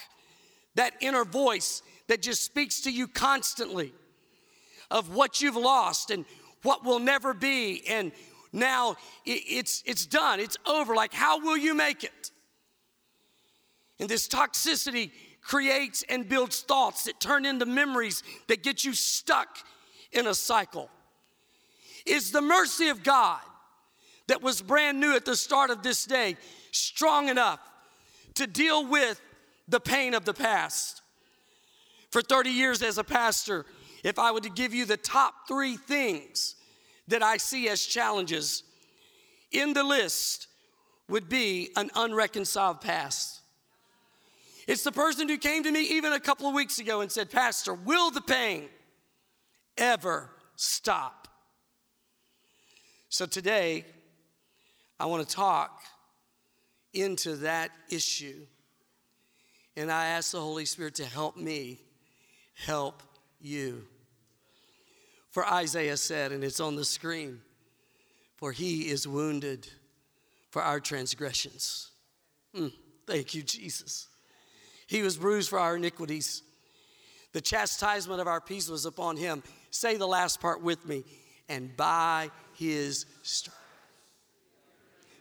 that 0.75 0.93
inner 1.01 1.25
voice 1.25 1.83
that 2.07 2.21
just 2.21 2.45
speaks 2.45 2.79
to 2.81 2.89
you 2.89 3.05
constantly 3.05 3.91
of 4.89 5.13
what 5.13 5.41
you've 5.41 5.57
lost 5.57 6.09
and 6.09 6.23
what 6.63 6.85
will 6.85 6.99
never 6.99 7.33
be. 7.33 7.83
And 7.89 8.13
now 8.53 8.95
it's, 9.25 9.83
it's 9.85 10.05
done, 10.05 10.39
it's 10.39 10.55
over. 10.65 10.95
Like, 10.95 11.11
how 11.13 11.41
will 11.41 11.57
you 11.57 11.73
make 11.73 12.05
it? 12.05 12.30
And 14.01 14.09
this 14.09 14.27
toxicity 14.27 15.11
creates 15.41 16.03
and 16.09 16.27
builds 16.27 16.61
thoughts 16.61 17.03
that 17.03 17.19
turn 17.19 17.45
into 17.45 17.67
memories 17.67 18.23
that 18.47 18.63
get 18.63 18.83
you 18.83 18.93
stuck 18.93 19.59
in 20.11 20.25
a 20.25 20.33
cycle. 20.33 20.89
Is 22.07 22.31
the 22.31 22.41
mercy 22.41 22.89
of 22.89 23.03
God 23.03 23.39
that 24.27 24.41
was 24.41 24.61
brand 24.61 24.99
new 24.99 25.15
at 25.15 25.23
the 25.23 25.35
start 25.35 25.69
of 25.69 25.83
this 25.83 26.03
day 26.05 26.35
strong 26.71 27.29
enough 27.29 27.59
to 28.33 28.47
deal 28.47 28.87
with 28.87 29.21
the 29.67 29.79
pain 29.79 30.15
of 30.15 30.25
the 30.25 30.33
past? 30.33 31.03
For 32.09 32.23
30 32.23 32.49
years 32.49 32.81
as 32.81 32.97
a 32.97 33.03
pastor, 33.03 33.67
if 34.03 34.17
I 34.17 34.31
were 34.31 34.41
to 34.41 34.49
give 34.49 34.73
you 34.73 34.85
the 34.85 34.97
top 34.97 35.47
three 35.47 35.77
things 35.77 36.55
that 37.07 37.21
I 37.21 37.37
see 37.37 37.69
as 37.69 37.85
challenges, 37.85 38.63
in 39.51 39.73
the 39.73 39.83
list 39.83 40.47
would 41.07 41.29
be 41.29 41.69
an 41.75 41.91
unreconciled 41.95 42.81
past. 42.81 43.40
It's 44.67 44.83
the 44.83 44.91
person 44.91 45.27
who 45.27 45.37
came 45.37 45.63
to 45.63 45.71
me 45.71 45.81
even 45.81 46.13
a 46.13 46.19
couple 46.19 46.47
of 46.47 46.53
weeks 46.53 46.79
ago 46.79 47.01
and 47.01 47.11
said, 47.11 47.29
Pastor, 47.29 47.73
will 47.73 48.11
the 48.11 48.21
pain 48.21 48.69
ever 49.77 50.29
stop? 50.55 51.27
So 53.09 53.25
today, 53.25 53.85
I 54.99 55.05
want 55.07 55.27
to 55.27 55.35
talk 55.35 55.81
into 56.93 57.37
that 57.37 57.71
issue. 57.89 58.45
And 59.75 59.91
I 59.91 60.07
ask 60.07 60.31
the 60.31 60.39
Holy 60.39 60.65
Spirit 60.65 60.95
to 60.95 61.05
help 61.05 61.37
me 61.37 61.79
help 62.53 63.01
you. 63.39 63.83
For 65.31 65.45
Isaiah 65.45 65.97
said, 65.97 66.31
and 66.31 66.43
it's 66.43 66.59
on 66.59 66.75
the 66.75 66.85
screen, 66.85 67.39
for 68.35 68.51
he 68.51 68.89
is 68.89 69.07
wounded 69.07 69.67
for 70.49 70.61
our 70.61 70.79
transgressions. 70.79 71.89
Mm, 72.55 72.73
thank 73.07 73.33
you, 73.33 73.41
Jesus. 73.41 74.07
He 74.91 75.03
was 75.03 75.15
bruised 75.15 75.49
for 75.49 75.57
our 75.57 75.77
iniquities. 75.77 76.43
The 77.31 77.39
chastisement 77.39 78.19
of 78.19 78.27
our 78.27 78.41
peace 78.41 78.67
was 78.67 78.85
upon 78.85 79.15
him. 79.15 79.41
Say 79.69 79.95
the 79.95 80.05
last 80.05 80.41
part 80.41 80.61
with 80.61 80.85
me. 80.85 81.05
And 81.47 81.77
by 81.77 82.29
his 82.55 83.05
stripes. 83.21 83.57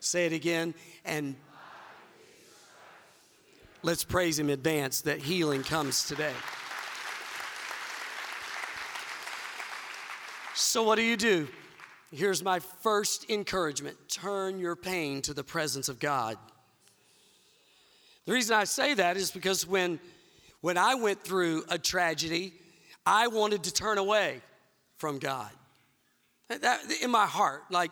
Say 0.00 0.27
it 0.27 0.33
again. 0.33 0.75
And 1.05 1.37
let's 3.85 4.03
praise 4.03 4.41
him 4.41 4.49
in 4.49 4.55
advance 4.55 5.03
that 5.03 5.21
healing 5.21 5.62
comes 5.62 6.03
today. 6.03 6.35
So, 10.55 10.83
what 10.83 10.97
do 10.97 11.03
you 11.03 11.17
do? 11.17 11.47
Here's 12.11 12.43
my 12.43 12.59
first 12.59 13.31
encouragement 13.31 13.97
turn 14.09 14.59
your 14.59 14.75
pain 14.75 15.23
to 15.23 15.33
the 15.33 15.45
presence 15.45 15.89
of 15.89 16.00
God. 16.00 16.37
The 18.30 18.34
reason 18.34 18.54
I 18.54 18.62
say 18.62 18.94
that 18.94 19.16
is 19.16 19.32
because 19.32 19.66
when, 19.66 19.99
when 20.60 20.78
I 20.78 20.94
went 20.94 21.25
through 21.25 21.64
a 21.68 21.76
tragedy, 21.76 22.52
I 23.04 23.26
wanted 23.26 23.64
to 23.64 23.75
turn 23.75 23.99
away 23.99 24.40
from 24.99 25.18
God. 25.18 25.50
That, 26.49 26.78
in 27.02 27.10
my 27.10 27.26
heart, 27.26 27.64
like 27.72 27.90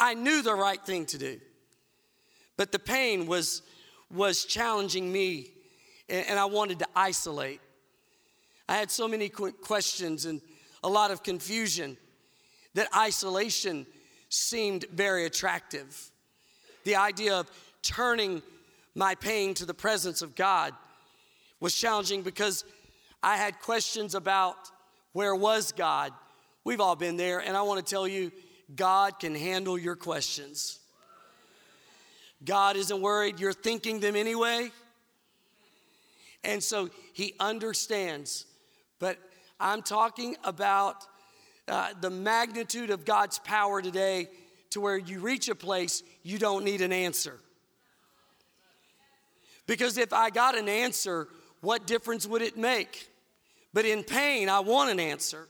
I 0.00 0.14
knew 0.14 0.42
the 0.42 0.56
right 0.56 0.84
thing 0.84 1.06
to 1.06 1.18
do. 1.18 1.40
But 2.56 2.72
the 2.72 2.80
pain 2.80 3.28
was, 3.28 3.62
was 4.12 4.44
challenging 4.44 5.12
me, 5.12 5.52
and, 6.08 6.26
and 6.30 6.36
I 6.36 6.46
wanted 6.46 6.80
to 6.80 6.88
isolate. 6.96 7.60
I 8.68 8.74
had 8.74 8.90
so 8.90 9.06
many 9.06 9.28
questions 9.28 10.24
and 10.26 10.40
a 10.82 10.88
lot 10.88 11.12
of 11.12 11.22
confusion, 11.22 11.96
that 12.74 12.88
isolation 12.96 13.86
seemed 14.30 14.86
very 14.92 15.26
attractive. 15.26 16.10
The 16.82 16.96
idea 16.96 17.36
of 17.36 17.48
turning 17.82 18.42
my 18.94 19.14
pain 19.14 19.54
to 19.54 19.64
the 19.64 19.74
presence 19.74 20.22
of 20.22 20.34
God 20.34 20.74
was 21.60 21.74
challenging 21.74 22.22
because 22.22 22.64
I 23.22 23.36
had 23.36 23.60
questions 23.60 24.14
about 24.14 24.56
where 25.12 25.34
was 25.34 25.72
God. 25.72 26.12
We've 26.64 26.80
all 26.80 26.96
been 26.96 27.16
there, 27.16 27.40
and 27.40 27.56
I 27.56 27.62
want 27.62 27.84
to 27.84 27.88
tell 27.88 28.06
you, 28.06 28.32
God 28.74 29.18
can 29.18 29.34
handle 29.34 29.78
your 29.78 29.96
questions. 29.96 30.78
God 32.44 32.76
isn't 32.76 33.00
worried, 33.00 33.38
you're 33.38 33.52
thinking 33.52 34.00
them 34.00 34.16
anyway. 34.16 34.70
And 36.42 36.62
so 36.62 36.88
He 37.12 37.34
understands. 37.38 38.46
But 38.98 39.18
I'm 39.58 39.82
talking 39.82 40.36
about 40.44 41.04
uh, 41.68 41.90
the 42.00 42.10
magnitude 42.10 42.90
of 42.90 43.04
God's 43.04 43.38
power 43.40 43.82
today 43.82 44.28
to 44.70 44.80
where 44.80 44.96
you 44.96 45.20
reach 45.20 45.48
a 45.48 45.54
place 45.54 46.02
you 46.22 46.38
don't 46.38 46.64
need 46.64 46.80
an 46.80 46.92
answer. 46.92 47.38
Because 49.70 49.98
if 49.98 50.12
I 50.12 50.30
got 50.30 50.58
an 50.58 50.68
answer, 50.68 51.28
what 51.60 51.86
difference 51.86 52.26
would 52.26 52.42
it 52.42 52.56
make? 52.56 53.08
But 53.72 53.84
in 53.84 54.02
pain, 54.02 54.48
I 54.48 54.58
want 54.58 54.90
an 54.90 54.98
answer. 54.98 55.46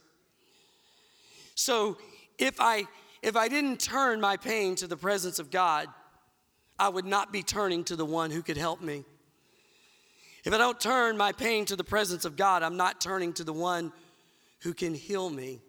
So 1.55 1.97
if 2.37 2.61
I 2.61 2.83
if 3.23 3.35
I 3.35 3.47
didn't 3.47 3.79
turn 3.79 4.21
my 4.21 4.37
pain 4.37 4.75
to 4.75 4.85
the 4.85 4.95
presence 4.95 5.39
of 5.39 5.49
God, 5.49 5.87
I 6.77 6.87
would 6.87 7.05
not 7.05 7.33
be 7.33 7.41
turning 7.41 7.83
to 7.85 7.95
the 7.95 8.05
one 8.05 8.29
who 8.29 8.43
could 8.43 8.57
help 8.57 8.79
me. 8.79 9.05
If 10.45 10.53
I 10.53 10.59
don't 10.59 10.79
turn 10.79 11.17
my 11.17 11.31
pain 11.31 11.65
to 11.65 11.75
the 11.75 11.83
presence 11.83 12.23
of 12.23 12.35
God, 12.35 12.61
I'm 12.61 12.77
not 12.77 13.01
turning 13.01 13.33
to 13.33 13.43
the 13.43 13.53
one 13.53 13.91
who 14.59 14.75
can 14.75 14.93
heal 14.93 15.31
me. 15.31 15.61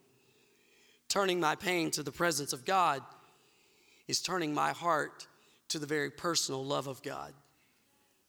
Turning 1.08 1.40
my 1.40 1.54
pain 1.54 1.90
to 1.92 2.02
the 2.02 2.12
presence 2.12 2.52
of 2.52 2.66
God 2.66 3.00
is 4.08 4.20
turning 4.20 4.52
my 4.52 4.72
heart 4.72 5.26
to 5.68 5.78
the 5.78 5.86
very 5.86 6.10
personal 6.10 6.62
love 6.62 6.86
of 6.86 7.02
God. 7.02 7.32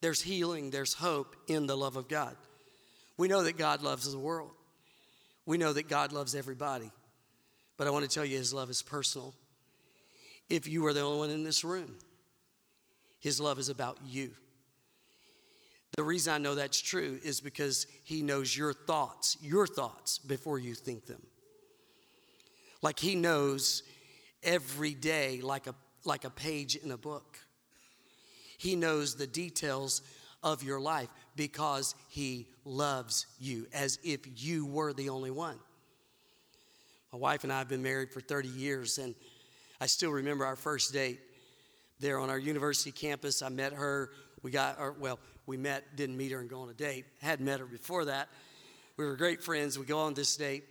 There's 0.03 0.21
healing, 0.21 0.69
there's 0.69 0.93
hope 0.93 1.33
in 1.47 1.65
the 1.65 1.77
love 1.77 1.95
of 1.95 2.09
God. 2.09 2.35
We 3.15 3.29
know 3.29 3.43
that 3.43 3.57
God 3.57 3.81
loves 3.81 4.11
the 4.11 4.19
world, 4.19 4.51
we 5.45 5.57
know 5.57 5.71
that 5.71 5.87
God 5.87 6.11
loves 6.11 6.35
everybody. 6.35 6.91
But 7.77 7.87
I 7.87 7.89
want 7.89 8.03
to 8.03 8.13
tell 8.13 8.25
you, 8.25 8.37
His 8.37 8.53
love 8.53 8.69
is 8.69 8.81
personal. 8.81 9.33
If 10.49 10.67
you 10.67 10.85
are 10.87 10.93
the 10.93 10.99
only 10.99 11.19
one 11.19 11.29
in 11.29 11.45
this 11.45 11.63
room, 11.63 11.95
His 13.21 13.39
love 13.39 13.59
is 13.59 13.69
about 13.69 13.97
you. 14.05 14.31
The 15.95 16.03
reason 16.03 16.33
I 16.33 16.37
know 16.37 16.55
that's 16.55 16.81
true 16.81 17.17
is 17.23 17.39
because 17.39 17.87
he 18.03 18.23
knows 18.23 18.57
your 18.57 18.73
thoughts, 18.73 19.37
your 19.41 19.65
thoughts, 19.65 20.19
before 20.19 20.59
you 20.59 20.73
think 20.73 21.05
them. 21.05 21.21
Like 22.81 22.99
He 22.99 23.15
knows 23.15 23.83
every 24.43 24.95
day 24.95 25.39
like 25.39 25.65
a, 25.65 25.75
like 26.03 26.25
a 26.25 26.29
page 26.29 26.75
in 26.75 26.91
a 26.91 26.97
book. 26.97 27.39
He 28.63 28.77
knows 28.77 29.15
the 29.15 29.27
details 29.27 30.01
of 30.41 30.63
your 30.63 30.79
life 30.79 31.09
because 31.35 31.95
He 32.07 32.47
loves 32.63 33.27
you 33.37 33.67
as 33.73 33.99
if 34.05 34.21
you 34.41 34.65
were 34.65 34.93
the 34.93 35.09
only 35.09 35.31
one. 35.31 35.59
My 37.11 37.19
wife 37.19 37.43
and 37.43 37.51
I 37.51 37.57
have 37.57 37.67
been 37.67 37.83
married 37.83 38.11
for 38.11 38.21
30 38.21 38.47
years, 38.47 38.99
and 38.99 39.15
I 39.81 39.87
still 39.87 40.11
remember 40.11 40.45
our 40.45 40.55
first 40.55 40.93
date 40.93 41.19
there 41.99 42.17
on 42.19 42.29
our 42.29 42.39
university 42.39 42.93
campus. 42.93 43.41
I 43.41 43.49
met 43.49 43.73
her. 43.73 44.11
We 44.43 44.51
got, 44.51 44.79
or, 44.79 44.93
well, 44.93 45.19
we 45.45 45.57
met, 45.57 45.97
didn't 45.97 46.15
meet 46.15 46.31
her 46.31 46.39
and 46.39 46.49
go 46.49 46.61
on 46.61 46.69
a 46.69 46.73
date. 46.73 47.03
Had 47.21 47.41
met 47.41 47.59
her 47.59 47.65
before 47.65 48.05
that. 48.05 48.29
We 48.95 49.03
were 49.03 49.17
great 49.17 49.43
friends. 49.43 49.77
We 49.77 49.85
go 49.85 49.99
on 49.99 50.13
this 50.13 50.37
date. 50.37 50.63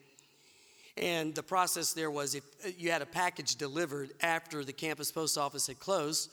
And 0.97 1.35
the 1.35 1.43
process 1.43 1.93
there 1.93 2.11
was 2.11 2.35
if 2.35 2.45
uh, 2.65 2.71
you 2.79 2.91
had 2.91 3.03
a 3.03 3.07
package 3.07 3.57
delivered 3.57 4.13
after 4.23 4.65
the 4.65 4.73
campus 4.73 5.13
post 5.13 5.37
office 5.37 5.67
had 5.67 5.79
closed, 5.79 6.31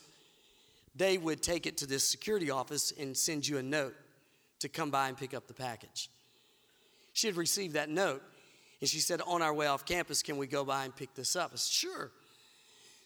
they 0.99 1.17
would 1.17 1.41
take 1.41 1.65
it 1.65 1.77
to 1.77 1.87
this 1.87 2.07
security 2.07 2.51
office 2.51 2.93
and 2.99 3.17
send 3.17 3.47
you 3.47 3.57
a 3.57 3.63
note 3.63 3.95
to 4.59 4.67
come 4.67 4.91
by 4.91 5.07
and 5.07 5.17
pick 5.17 5.33
up 5.33 5.47
the 5.47 5.53
package. 5.53 6.09
She 7.13 7.25
had 7.25 7.37
received 7.37 7.73
that 7.75 7.89
note 7.89 8.21
and 8.81 8.89
she 8.89 8.99
said, 8.99 9.21
On 9.25 9.41
our 9.41 9.53
way 9.53 9.65
off 9.65 9.85
campus, 9.85 10.21
can 10.21 10.37
we 10.37 10.45
go 10.45 10.65
by 10.65 10.83
and 10.83 10.93
pick 10.93 11.15
this 11.15 11.37
up? 11.37 11.51
I 11.53 11.55
said, 11.55 11.71
Sure. 11.71 12.11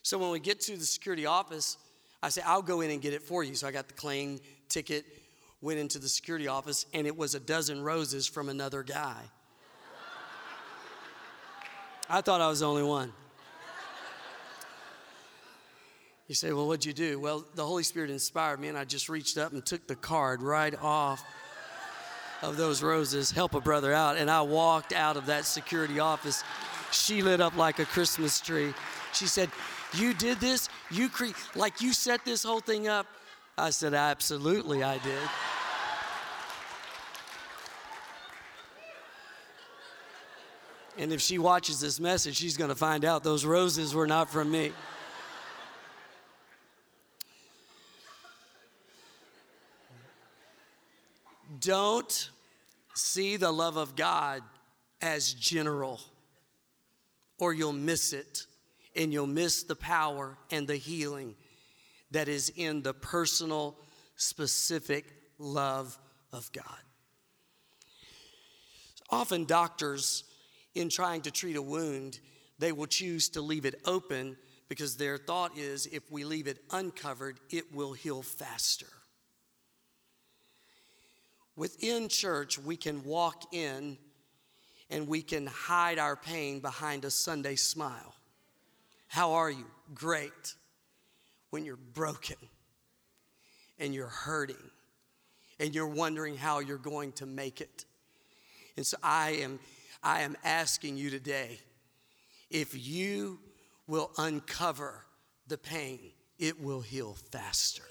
So 0.02 0.18
when 0.18 0.30
we 0.30 0.40
get 0.40 0.60
to 0.62 0.76
the 0.76 0.84
security 0.84 1.24
office, 1.24 1.78
I 2.20 2.30
said, 2.30 2.42
I'll 2.46 2.62
go 2.62 2.80
in 2.80 2.90
and 2.90 3.00
get 3.00 3.14
it 3.14 3.22
for 3.22 3.44
you. 3.44 3.54
So 3.54 3.68
I 3.68 3.70
got 3.70 3.86
the 3.86 3.94
claim 3.94 4.40
ticket, 4.68 5.04
went 5.62 5.78
into 5.78 6.00
the 6.00 6.08
security 6.08 6.48
office, 6.48 6.86
and 6.92 7.06
it 7.06 7.16
was 7.16 7.34
a 7.34 7.40
dozen 7.40 7.80
roses 7.80 8.26
from 8.26 8.48
another 8.48 8.82
guy. 8.82 9.22
I 12.10 12.20
thought 12.20 12.40
I 12.40 12.48
was 12.48 12.60
the 12.60 12.68
only 12.68 12.82
one. 12.82 13.12
You 16.26 16.34
say, 16.34 16.52
well, 16.52 16.66
what'd 16.66 16.86
you 16.86 16.94
do? 16.94 17.20
Well, 17.20 17.44
the 17.54 17.66
Holy 17.66 17.82
Spirit 17.82 18.08
inspired 18.08 18.58
me, 18.58 18.68
and 18.68 18.78
I 18.78 18.84
just 18.84 19.08
reached 19.08 19.36
up 19.36 19.52
and 19.52 19.64
took 19.64 19.86
the 19.86 19.96
card 19.96 20.40
right 20.40 20.74
off 20.80 21.22
of 22.40 22.56
those 22.56 22.82
roses, 22.82 23.30
help 23.30 23.54
a 23.54 23.60
brother 23.60 23.92
out, 23.92 24.16
and 24.16 24.30
I 24.30 24.40
walked 24.42 24.92
out 24.92 25.16
of 25.16 25.26
that 25.26 25.44
security 25.44 26.00
office. 26.00 26.42
She 26.92 27.22
lit 27.22 27.40
up 27.40 27.56
like 27.56 27.78
a 27.78 27.84
Christmas 27.84 28.40
tree. 28.40 28.72
She 29.12 29.26
said, 29.26 29.50
You 29.94 30.14
did 30.14 30.40
this? 30.40 30.68
You 30.90 31.10
cre- 31.10 31.36
like 31.54 31.82
you 31.82 31.92
set 31.92 32.24
this 32.24 32.42
whole 32.42 32.60
thing 32.60 32.88
up? 32.88 33.06
I 33.58 33.70
said, 33.70 33.92
Absolutely, 33.92 34.82
I 34.82 34.98
did. 34.98 35.28
And 40.96 41.12
if 41.12 41.20
she 41.20 41.38
watches 41.38 41.80
this 41.80 41.98
message, 41.98 42.36
she's 42.36 42.56
going 42.56 42.70
to 42.70 42.76
find 42.76 43.04
out 43.04 43.24
those 43.24 43.44
roses 43.44 43.94
were 43.94 44.06
not 44.06 44.30
from 44.30 44.50
me. 44.50 44.72
Don't 51.64 52.30
see 52.94 53.36
the 53.36 53.50
love 53.50 53.76
of 53.76 53.96
God 53.96 54.42
as 55.00 55.32
general, 55.32 56.00
or 57.38 57.54
you'll 57.54 57.72
miss 57.72 58.12
it, 58.12 58.46
and 58.94 59.12
you'll 59.12 59.26
miss 59.26 59.62
the 59.62 59.74
power 59.74 60.36
and 60.50 60.66
the 60.68 60.76
healing 60.76 61.34
that 62.10 62.28
is 62.28 62.52
in 62.54 62.82
the 62.82 62.92
personal, 62.92 63.76
specific 64.16 65.06
love 65.38 65.98
of 66.32 66.52
God. 66.52 66.64
Often, 69.10 69.46
doctors 69.46 70.24
in 70.74 70.88
trying 70.88 71.22
to 71.22 71.30
treat 71.30 71.56
a 71.56 71.62
wound, 71.62 72.20
they 72.58 72.72
will 72.72 72.86
choose 72.86 73.28
to 73.30 73.40
leave 73.40 73.64
it 73.64 73.80
open 73.84 74.36
because 74.68 74.96
their 74.96 75.18
thought 75.18 75.56
is 75.56 75.86
if 75.86 76.10
we 76.10 76.24
leave 76.24 76.46
it 76.46 76.58
uncovered, 76.70 77.38
it 77.50 77.74
will 77.74 77.92
heal 77.92 78.22
faster. 78.22 78.86
Within 81.56 82.08
church, 82.08 82.58
we 82.58 82.76
can 82.76 83.04
walk 83.04 83.54
in 83.54 83.96
and 84.90 85.06
we 85.06 85.22
can 85.22 85.46
hide 85.46 85.98
our 85.98 86.16
pain 86.16 86.60
behind 86.60 87.04
a 87.04 87.10
Sunday 87.10 87.56
smile. 87.56 88.14
How 89.08 89.32
are 89.32 89.50
you? 89.50 89.66
Great. 89.94 90.54
When 91.50 91.64
you're 91.64 91.76
broken 91.76 92.36
and 93.78 93.94
you're 93.94 94.06
hurting 94.06 94.70
and 95.60 95.74
you're 95.74 95.86
wondering 95.86 96.36
how 96.36 96.58
you're 96.58 96.78
going 96.78 97.12
to 97.12 97.26
make 97.26 97.60
it. 97.60 97.84
And 98.76 98.86
so 98.86 98.96
I 99.02 99.30
am 99.42 99.60
I 100.02 100.20
am 100.20 100.36
asking 100.44 100.98
you 100.98 101.08
today 101.08 101.60
if 102.50 102.86
you 102.86 103.38
will 103.86 104.10
uncover 104.18 105.04
the 105.48 105.58
pain, 105.58 105.98
it 106.38 106.60
will 106.60 106.82
heal 106.82 107.16
faster. 107.32 107.84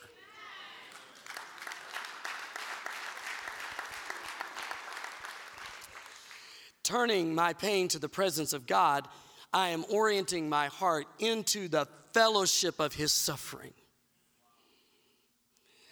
Turning 6.83 7.33
my 7.33 7.53
pain 7.53 7.87
to 7.89 7.99
the 7.99 8.09
presence 8.09 8.53
of 8.53 8.67
God, 8.67 9.07
I 9.53 9.69
am 9.69 9.85
orienting 9.89 10.49
my 10.49 10.67
heart 10.67 11.07
into 11.19 11.67
the 11.67 11.87
fellowship 12.13 12.79
of 12.79 12.93
his 12.93 13.13
suffering. 13.13 13.73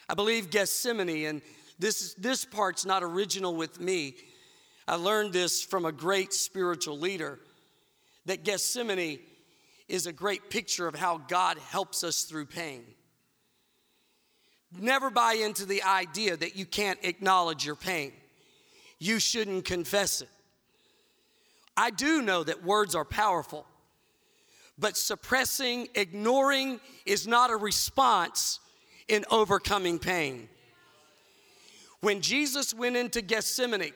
I 0.09 0.13
believe 0.13 0.49
Gethsemane, 0.49 1.25
and 1.25 1.41
this, 1.79 2.13
this 2.15 2.43
part's 2.43 2.85
not 2.85 3.03
original 3.03 3.55
with 3.55 3.79
me, 3.79 4.15
I 4.87 4.95
learned 4.95 5.31
this 5.31 5.63
from 5.63 5.85
a 5.85 5.91
great 5.91 6.33
spiritual 6.33 6.99
leader 6.99 7.39
that 8.25 8.43
Gethsemane 8.43 9.19
is 9.87 10.07
a 10.07 10.11
great 10.11 10.49
picture 10.49 10.87
of 10.87 10.95
how 10.95 11.17
God 11.17 11.57
helps 11.57 12.03
us 12.03 12.23
through 12.23 12.47
pain. 12.47 12.83
Never 14.77 15.09
buy 15.09 15.33
into 15.33 15.65
the 15.65 15.83
idea 15.83 16.37
that 16.37 16.55
you 16.55 16.65
can't 16.65 16.99
acknowledge 17.03 17.65
your 17.65 17.75
pain. 17.75 18.13
You 18.99 19.19
shouldn't 19.19 19.65
confess 19.65 20.21
it. 20.21 20.29
I 21.81 21.89
do 21.89 22.21
know 22.21 22.43
that 22.43 22.63
words 22.63 22.93
are 22.93 23.03
powerful, 23.03 23.65
but 24.77 24.95
suppressing, 24.95 25.87
ignoring 25.95 26.79
is 27.07 27.25
not 27.25 27.49
a 27.49 27.55
response 27.55 28.59
in 29.07 29.25
overcoming 29.31 29.97
pain. 29.97 30.47
When 32.01 32.21
Jesus 32.21 32.71
went 32.71 32.97
into 32.97 33.23
Gethsemane, 33.23 33.93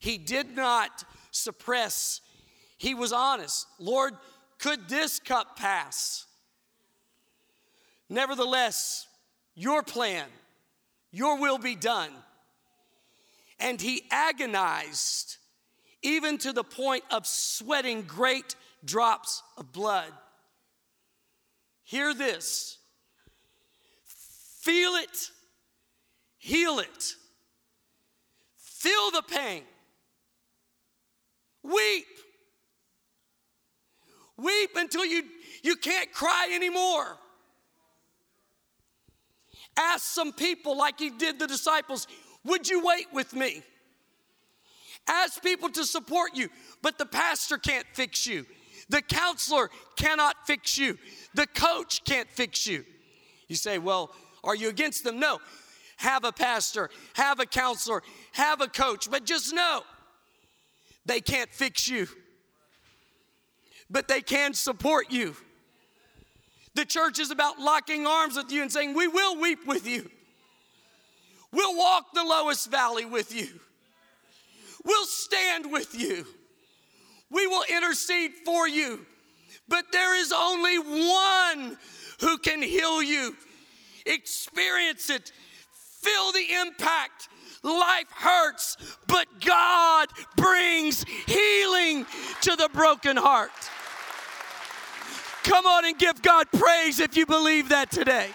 he 0.00 0.18
did 0.18 0.56
not 0.56 1.04
suppress, 1.30 2.22
he 2.76 2.92
was 2.92 3.12
honest. 3.12 3.68
Lord, 3.78 4.14
could 4.58 4.88
this 4.88 5.20
cup 5.20 5.56
pass? 5.56 6.26
Nevertheless, 8.08 9.06
your 9.54 9.84
plan, 9.84 10.26
your 11.12 11.38
will 11.38 11.58
be 11.58 11.76
done. 11.76 12.10
And 13.60 13.80
he 13.80 14.02
agonized 14.10 15.36
even 16.02 16.38
to 16.38 16.52
the 16.52 16.64
point 16.64 17.04
of 17.10 17.26
sweating 17.26 18.02
great 18.02 18.54
drops 18.84 19.42
of 19.56 19.72
blood. 19.72 20.12
Hear 21.82 22.14
this 22.14 22.78
feel 24.04 24.94
it, 24.96 25.30
heal 26.38 26.78
it, 26.78 27.14
feel 28.56 29.10
the 29.10 29.22
pain. 29.22 29.62
Weep. 31.62 32.06
Weep 34.36 34.70
until 34.76 35.04
you, 35.04 35.24
you 35.62 35.76
can't 35.76 36.10
cry 36.12 36.50
anymore. 36.54 37.18
Ask 39.76 40.04
some 40.04 40.32
people, 40.32 40.76
like 40.76 40.98
he 40.98 41.10
did 41.10 41.38
the 41.38 41.46
disciples, 41.46 42.06
would 42.44 42.68
you 42.68 42.84
wait 42.84 43.06
with 43.12 43.34
me? 43.34 43.62
Ask 45.08 45.42
people 45.42 45.68
to 45.70 45.84
support 45.84 46.34
you, 46.34 46.48
but 46.82 46.98
the 46.98 47.06
pastor 47.06 47.58
can't 47.58 47.86
fix 47.92 48.26
you. 48.26 48.46
The 48.88 49.02
counselor 49.02 49.70
cannot 49.96 50.46
fix 50.46 50.76
you. 50.76 50.98
The 51.34 51.46
coach 51.46 52.04
can't 52.04 52.28
fix 52.28 52.66
you. 52.66 52.84
You 53.48 53.56
say, 53.56 53.78
well, 53.78 54.10
are 54.44 54.54
you 54.54 54.68
against 54.68 55.04
them? 55.04 55.20
No. 55.20 55.38
Have 55.96 56.24
a 56.24 56.32
pastor, 56.32 56.88
have 57.12 57.40
a 57.40 57.46
counselor, 57.46 58.02
have 58.32 58.62
a 58.62 58.68
coach, 58.68 59.10
but 59.10 59.26
just 59.26 59.52
know 59.52 59.82
they 61.04 61.20
can't 61.20 61.50
fix 61.50 61.88
you, 61.88 62.08
but 63.90 64.08
they 64.08 64.22
can 64.22 64.54
support 64.54 65.10
you. 65.10 65.36
The 66.74 66.84
church 66.86 67.18
is 67.18 67.30
about 67.30 67.58
locking 67.58 68.06
arms 68.06 68.36
with 68.36 68.50
you 68.50 68.62
and 68.62 68.72
saying, 68.72 68.94
We 68.94 69.08
will 69.08 69.38
weep 69.40 69.66
with 69.66 69.86
you. 69.86 70.10
We'll 71.52 71.76
walk 71.76 72.14
the 72.14 72.24
lowest 72.24 72.70
valley 72.70 73.04
with 73.04 73.34
you. 73.34 73.48
We'll 74.84 75.06
stand 75.06 75.70
with 75.70 75.98
you. 75.98 76.26
We 77.30 77.46
will 77.46 77.64
intercede 77.68 78.32
for 78.44 78.68
you. 78.68 79.06
But 79.68 79.92
there 79.92 80.18
is 80.20 80.32
only 80.32 80.78
one 80.78 81.78
who 82.20 82.38
can 82.38 82.62
heal 82.62 83.02
you. 83.02 83.36
Experience 84.06 85.10
it, 85.10 85.32
feel 86.00 86.32
the 86.32 86.46
impact, 86.60 87.28
Life 87.62 88.10
hurts, 88.10 88.76
but 89.06 89.26
God 89.44 90.08
brings 90.36 91.04
healing 91.26 92.06
to 92.42 92.56
the 92.56 92.70
broken 92.72 93.18
heart. 93.18 93.50
Come 95.42 95.66
on 95.66 95.84
and 95.84 95.98
give 95.98 96.22
God 96.22 96.46
praise 96.52 97.00
if 97.00 97.16
you 97.16 97.26
believe 97.26 97.68
that 97.68 97.90
today. 97.90 98.28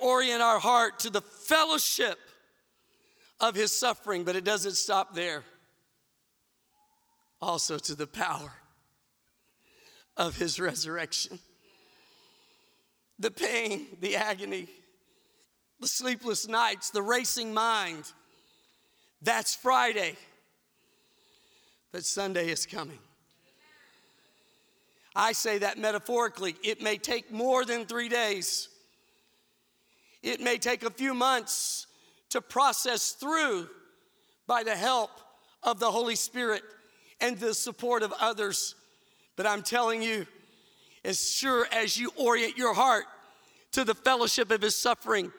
Orient 0.00 0.42
our 0.42 0.58
heart 0.58 1.00
to 1.00 1.10
the 1.10 1.20
fellowship 1.20 2.18
of 3.40 3.54
his 3.54 3.72
suffering, 3.72 4.24
but 4.24 4.36
it 4.36 4.44
doesn't 4.44 4.74
stop 4.74 5.14
there. 5.14 5.44
Also 7.40 7.78
to 7.78 7.94
the 7.94 8.06
power 8.06 8.52
of 10.16 10.36
his 10.36 10.60
resurrection. 10.60 11.38
The 13.18 13.30
pain, 13.30 13.86
the 14.00 14.16
agony, 14.16 14.68
the 15.80 15.88
sleepless 15.88 16.46
nights, 16.46 16.90
the 16.90 17.02
racing 17.02 17.52
mind. 17.52 18.12
That's 19.22 19.54
Friday. 19.54 20.16
But 21.92 22.04
Sunday 22.04 22.50
is 22.50 22.66
coming. 22.66 22.98
I 25.14 25.32
say 25.32 25.58
that 25.58 25.78
metaphorically. 25.78 26.56
It 26.62 26.80
may 26.80 26.96
take 26.96 27.32
more 27.32 27.64
than 27.64 27.84
three 27.84 28.08
days, 28.08 28.68
it 30.22 30.40
may 30.40 30.58
take 30.58 30.82
a 30.82 30.90
few 30.90 31.14
months 31.14 31.86
to 32.30 32.40
process 32.40 33.12
through 33.12 33.68
by 34.46 34.62
the 34.62 34.76
help 34.76 35.10
of 35.62 35.78
the 35.78 35.90
Holy 35.90 36.14
Spirit 36.14 36.62
and 37.20 37.38
the 37.38 37.54
support 37.54 38.02
of 38.02 38.12
others. 38.20 38.74
But 39.36 39.46
I'm 39.46 39.62
telling 39.62 40.02
you, 40.02 40.26
as 41.04 41.30
sure 41.30 41.66
as 41.72 41.98
you 41.98 42.12
orient 42.16 42.56
your 42.58 42.74
heart 42.74 43.04
to 43.72 43.84
the 43.84 43.94
fellowship 43.94 44.50
of 44.50 44.60
his 44.62 44.74
suffering, 44.74 45.32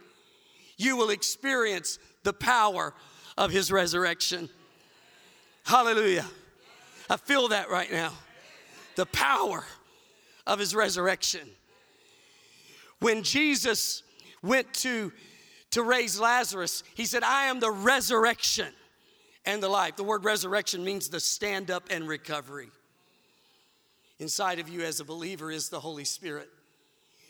you 0.78 0.98
will 0.98 1.10
experience 1.10 2.00
the 2.24 2.34
power 2.34 2.94
of 3.38 3.52
his 3.52 3.72
resurrection. 3.72 4.50
Hallelujah. 5.64 6.26
I 7.10 7.18
feel 7.18 7.50
that 7.50 7.70
right 7.70 7.92
now. 7.92 8.14
The 8.96 9.06
power 9.06 9.64
of 10.48 10.60
his 10.60 10.74
resurrection. 10.74 11.48
When 13.00 13.24
Jesus 13.24 14.04
went 14.44 14.74
to, 14.76 15.12
to 15.72 15.84
raise 15.84 16.20
Lazarus, 16.20 16.84
he 16.96 17.06
said, 17.06 17.24
I 17.24 17.46
am 17.46 17.60
the 17.60 17.72
resurrection 17.72 18.74
and 19.46 19.62
the 19.62 19.70
life. 19.70 19.96
The 19.96 20.04
word 20.04 20.24
resurrection 20.24 20.84
means 20.84 21.10
the 21.10 21.20
stand 21.20 21.72
up 21.72 21.86
and 21.90 22.08
recovery. 22.08 22.70
Inside 24.20 24.60
of 24.60 24.70
you 24.70 24.82
as 24.82 25.00
a 25.00 25.06
believer 25.06 25.52
is 25.52 25.70
the 25.70 25.80
Holy 25.80 26.04
Spirit. 26.04 26.50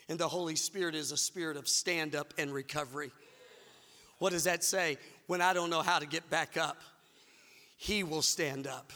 And 0.10 0.20
the 0.20 0.28
Holy 0.28 0.58
Spirit 0.58 0.94
is 0.94 1.12
a 1.12 1.18
spirit 1.18 1.56
of 1.56 1.68
stand 1.68 2.16
up 2.16 2.34
and 2.38 2.54
recovery. 2.54 3.12
What 4.20 4.32
does 4.34 4.44
that 4.44 4.64
say? 4.64 4.98
When 5.28 5.42
I 5.42 5.54
don't 5.54 5.70
know 5.70 5.82
how 5.82 6.00
to 6.00 6.06
get 6.06 6.30
back 6.30 6.58
up, 6.58 6.78
He 7.78 8.04
will 8.04 8.22
stand 8.22 8.68
up. 8.68 8.92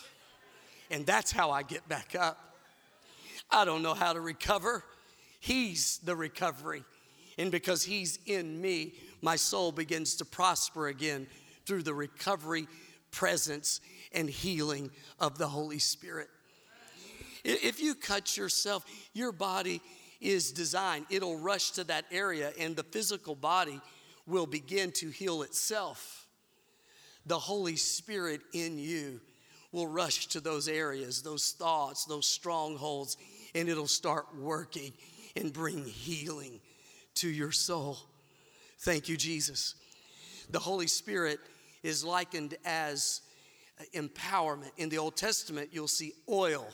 And 0.91 1.06
that's 1.06 1.32
how 1.32 1.51
I 1.51 1.63
get 1.63 1.88
back 1.88 2.15
up. 2.19 2.38
I 3.49 3.63
don't 3.65 3.82
know 3.82 3.93
how 3.93 4.13
to 4.13 4.19
recover. 4.19 4.84
He's 5.39 5.99
the 5.99 6.15
recovery. 6.15 6.84
And 7.38 7.52
because 7.52 7.84
He's 7.84 8.19
in 8.26 8.60
me, 8.62 8.93
my 9.21 9.36
soul 9.36 9.71
begins 9.71 10.15
to 10.15 10.26
prosper 10.26 10.88
again 10.88 11.28
through 11.65 11.84
the 11.84 11.93
recovery 11.93 12.67
presence 13.12 13.82
and 14.12 14.30
healing 14.30 14.91
of 15.19 15.38
the 15.38 15.48
Holy 15.48 15.80
Spirit. 15.80 16.28
If 17.43 17.82
you 17.82 17.95
cut 17.95 18.38
yourself, 18.38 18.86
your 19.13 19.32
body 19.32 19.82
is 20.19 20.52
designed, 20.52 21.06
it'll 21.10 21.38
rush 21.38 21.71
to 21.71 21.84
that 21.86 22.06
area, 22.12 22.52
and 22.60 22.76
the 22.76 22.84
physical 22.84 23.36
body 23.36 23.80
will 24.26 24.48
begin 24.48 24.91
to 24.93 25.10
heal 25.10 25.43
itself. 25.43 26.28
The 27.26 27.38
Holy 27.38 27.76
Spirit 27.76 28.41
in 28.54 28.78
you 28.78 29.21
will 29.71 29.88
rush 29.88 30.28
to 30.28 30.39
those 30.39 30.67
areas, 30.67 31.21
those 31.21 31.52
thoughts, 31.52 32.06
those 32.06 32.26
strongholds, 32.26 33.17
and 33.54 33.69
it'll 33.69 33.88
start 33.88 34.26
working 34.39 34.93
and 35.36 35.52
bring 35.52 35.84
healing 35.86 36.60
to 37.15 37.30
your 37.30 37.51
soul. 37.51 37.97
Thank 38.80 39.10
you, 39.10 39.17
Jesus. 39.17 39.75
The 40.49 40.60
Holy 40.60 40.88
Spirit 40.88 41.39
is 41.84 42.04
likened 42.04 42.56
as 42.65 43.21
empowerment. 43.93 44.71
In 44.78 44.89
the 44.89 44.97
Old 44.97 45.15
Testament, 45.15 45.69
you'll 45.71 45.88
see 45.88 46.13
oil, 46.30 46.67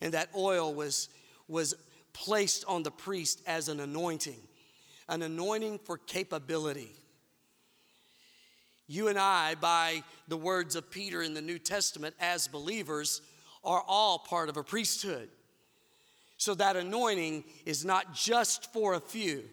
and 0.00 0.14
that 0.14 0.28
oil 0.36 0.72
was, 0.72 1.08
was 1.48 1.74
placed 2.12 2.64
on 2.66 2.82
the 2.82 2.90
priest 2.90 3.42
as 3.46 3.68
an 3.68 3.80
anointing, 3.80 4.40
an 5.08 5.22
anointing 5.22 5.78
for 5.78 5.98
capability. 5.98 6.92
You 8.86 9.08
and 9.08 9.18
I, 9.18 9.54
by 9.54 10.02
the 10.28 10.36
words 10.36 10.76
of 10.76 10.90
Peter 10.90 11.22
in 11.22 11.34
the 11.34 11.40
New 11.40 11.58
Testament, 11.58 12.14
as 12.20 12.48
believers, 12.48 13.22
are 13.64 13.82
all 13.86 14.18
part 14.18 14.48
of 14.48 14.56
a 14.56 14.62
priesthood. 14.62 15.28
So 16.44 16.54
that 16.56 16.76
anointing 16.76 17.44
is 17.64 17.86
not 17.86 18.12
just 18.12 18.70
for 18.70 18.92
a 18.92 19.00
few. 19.00 19.44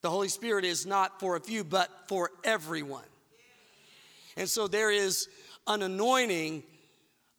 The 0.00 0.08
Holy 0.08 0.28
Spirit 0.28 0.64
is 0.64 0.86
not 0.86 1.18
for 1.18 1.34
a 1.34 1.40
few, 1.40 1.64
but 1.64 1.90
for 2.06 2.30
everyone. 2.44 3.02
And 4.36 4.48
so 4.48 4.68
there 4.68 4.92
is 4.92 5.28
an 5.66 5.82
anointing 5.82 6.62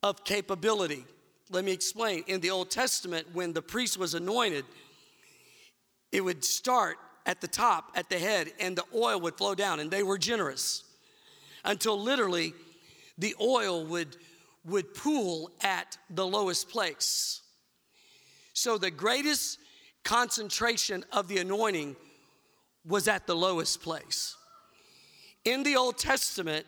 of 0.03 0.25
capability. 0.25 1.05
Let 1.51 1.63
me 1.63 1.71
explain. 1.71 2.25
In 2.27 2.41
the 2.41 2.49
Old 2.49 2.69
Testament, 2.69 3.27
when 3.31 3.53
the 3.53 3.61
priest 3.61 3.97
was 3.97 4.13
anointed, 4.13 4.65
it 6.11 6.19
would 6.19 6.43
start 6.43 6.97
at 7.25 7.39
the 7.39 7.47
top, 7.47 7.93
at 7.95 8.09
the 8.09 8.19
head, 8.19 8.51
and 8.59 8.75
the 8.75 8.83
oil 8.93 9.21
would 9.21 9.37
flow 9.37 9.55
down, 9.55 9.79
and 9.79 9.89
they 9.89 10.03
were 10.03 10.17
generous 10.17 10.83
until 11.63 11.97
literally 11.97 12.53
the 13.17 13.35
oil 13.39 13.85
would, 13.85 14.17
would 14.65 14.93
pool 14.93 15.49
at 15.61 15.97
the 16.09 16.27
lowest 16.27 16.69
place. 16.69 17.41
So 18.57 18.79
the 18.79 18.89
greatest 18.89 19.59
concentration 20.03 21.05
of 21.11 21.27
the 21.27 21.37
anointing 21.37 21.95
was 22.83 23.07
at 23.07 23.27
the 23.27 23.35
lowest 23.35 23.83
place. 23.83 24.35
In 25.45 25.61
the 25.61 25.75
Old 25.75 25.99
Testament, 25.99 26.65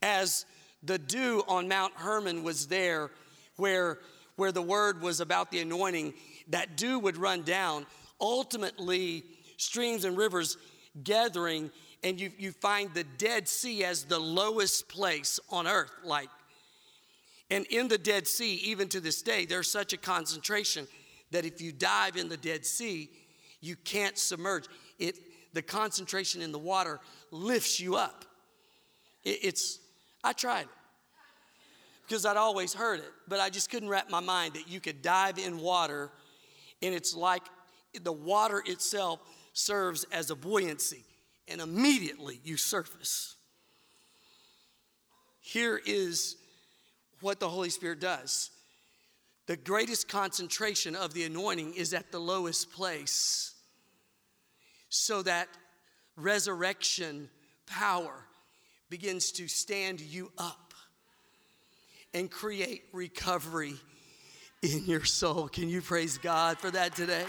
as 0.00 0.46
the 0.82 0.98
dew 0.98 1.44
on 1.46 1.68
Mount 1.68 1.92
Hermon 1.96 2.42
was 2.42 2.66
there, 2.66 3.10
where, 3.56 3.98
where 4.36 4.52
the 4.52 4.62
word 4.62 5.02
was 5.02 5.20
about 5.20 5.50
the 5.50 5.60
anointing, 5.60 6.14
that 6.48 6.78
dew 6.78 6.98
would 6.98 7.18
run 7.18 7.42
down. 7.42 7.84
Ultimately, 8.18 9.22
streams 9.58 10.06
and 10.06 10.16
rivers 10.16 10.56
gathering, 11.04 11.70
and 12.02 12.18
you, 12.18 12.32
you 12.38 12.52
find 12.52 12.94
the 12.94 13.04
Dead 13.04 13.46
Sea 13.46 13.84
as 13.84 14.04
the 14.04 14.18
lowest 14.18 14.88
place 14.88 15.38
on 15.50 15.66
earth, 15.66 15.92
like. 16.04 16.30
And 17.50 17.66
in 17.66 17.88
the 17.88 17.98
Dead 17.98 18.26
Sea, 18.26 18.54
even 18.64 18.88
to 18.88 18.98
this 18.98 19.20
day, 19.20 19.44
there's 19.44 19.70
such 19.70 19.92
a 19.92 19.98
concentration 19.98 20.88
that 21.32 21.44
if 21.44 21.60
you 21.60 21.72
dive 21.72 22.16
in 22.16 22.28
the 22.28 22.36
Dead 22.36 22.64
Sea, 22.64 23.10
you 23.60 23.76
can't 23.76 24.16
submerge. 24.16 24.66
It, 24.98 25.18
the 25.52 25.62
concentration 25.62 26.42
in 26.42 26.52
the 26.52 26.58
water 26.58 27.00
lifts 27.30 27.80
you 27.80 27.96
up. 27.96 28.24
It, 29.24 29.38
it's 29.42 29.78
I 30.24 30.32
tried 30.32 30.62
it 30.62 30.68
because 32.06 32.24
I'd 32.24 32.36
always 32.36 32.74
heard 32.74 33.00
it, 33.00 33.10
but 33.28 33.40
I 33.40 33.50
just 33.50 33.70
couldn't 33.70 33.88
wrap 33.88 34.10
my 34.10 34.20
mind 34.20 34.54
that 34.54 34.68
you 34.68 34.80
could 34.80 35.02
dive 35.02 35.38
in 35.38 35.58
water 35.58 36.10
and 36.82 36.94
it's 36.94 37.14
like 37.14 37.42
the 38.02 38.12
water 38.12 38.62
itself 38.66 39.20
serves 39.52 40.04
as 40.12 40.30
a 40.30 40.34
buoyancy 40.34 41.04
and 41.48 41.60
immediately 41.60 42.40
you 42.44 42.56
surface. 42.56 43.36
Here 45.40 45.80
is 45.84 46.36
what 47.20 47.40
the 47.40 47.48
Holy 47.48 47.70
Spirit 47.70 48.00
does. 48.00 48.50
The 49.46 49.56
greatest 49.56 50.08
concentration 50.08 50.94
of 50.94 51.14
the 51.14 51.24
anointing 51.24 51.74
is 51.74 51.92
at 51.94 52.12
the 52.12 52.20
lowest 52.20 52.72
place 52.72 53.54
so 54.88 55.22
that 55.22 55.48
resurrection 56.16 57.28
power 57.66 58.26
begins 58.88 59.32
to 59.32 59.48
stand 59.48 60.00
you 60.00 60.30
up 60.38 60.74
and 62.14 62.30
create 62.30 62.84
recovery 62.92 63.74
in 64.62 64.84
your 64.84 65.04
soul. 65.04 65.48
Can 65.48 65.68
you 65.68 65.80
praise 65.80 66.18
God 66.18 66.58
for 66.58 66.70
that 66.70 66.94
today? 66.94 67.24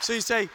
So 0.00 0.14
you 0.14 0.20
say, 0.20 0.48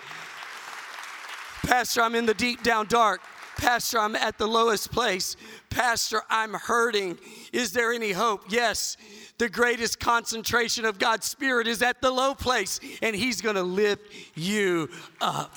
Pastor, 1.64 2.02
I'm 2.02 2.16
in 2.16 2.26
the 2.26 2.34
deep 2.34 2.64
down 2.64 2.88
dark. 2.88 3.22
Pastor, 3.58 4.00
I'm 4.00 4.16
at 4.16 4.38
the 4.38 4.48
lowest 4.48 4.92
place. 4.92 5.36
Pastor, 5.70 6.24
I'm 6.30 6.54
hurting. 6.54 7.18
Is 7.54 7.72
there 7.72 7.94
any 7.94 8.12
hope? 8.12 8.46
Yes. 8.50 8.98
The 9.38 9.50
greatest 9.50 10.00
concentration 10.00 10.86
of 10.86 11.00
God's 11.00 11.28
Spirit 11.28 11.68
is 11.68 11.82
at 11.82 12.02
the 12.02 12.12
low 12.12 12.36
place, 12.36 12.80
and 13.02 13.16
He's 13.16 13.42
going 13.42 13.56
to 13.56 13.64
lift 13.64 14.04
you 14.36 14.90
up. 15.20 15.56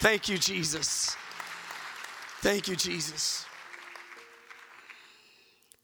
Thank 0.00 0.28
you, 0.28 0.38
Jesus. 0.38 1.16
Thank 2.40 2.66
you, 2.66 2.74
Jesus. 2.74 3.46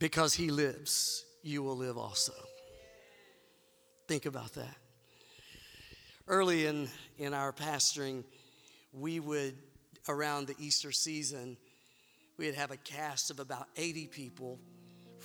Because 0.01 0.35
he 0.35 0.51
lives, 0.51 1.25
you 1.43 1.63
will 1.63 1.77
live 1.77 1.97
also. 1.97 2.33
Think 4.09 4.27
about 4.27 4.55
that. 4.55 4.75
Early 6.27 6.67
in, 6.67 6.89
in 7.17 7.33
our 7.33 7.53
pastoring, 7.53 8.25
we 8.93 9.21
would, 9.21 9.55
around 10.09 10.49
the 10.49 10.57
Easter 10.59 10.91
season, 10.91 11.57
we'd 12.37 12.57
have 12.57 12.73
a 12.73 12.77
cast 12.77 13.31
of 13.31 13.39
about 13.39 13.69
80 13.77 14.09
people 14.09 14.59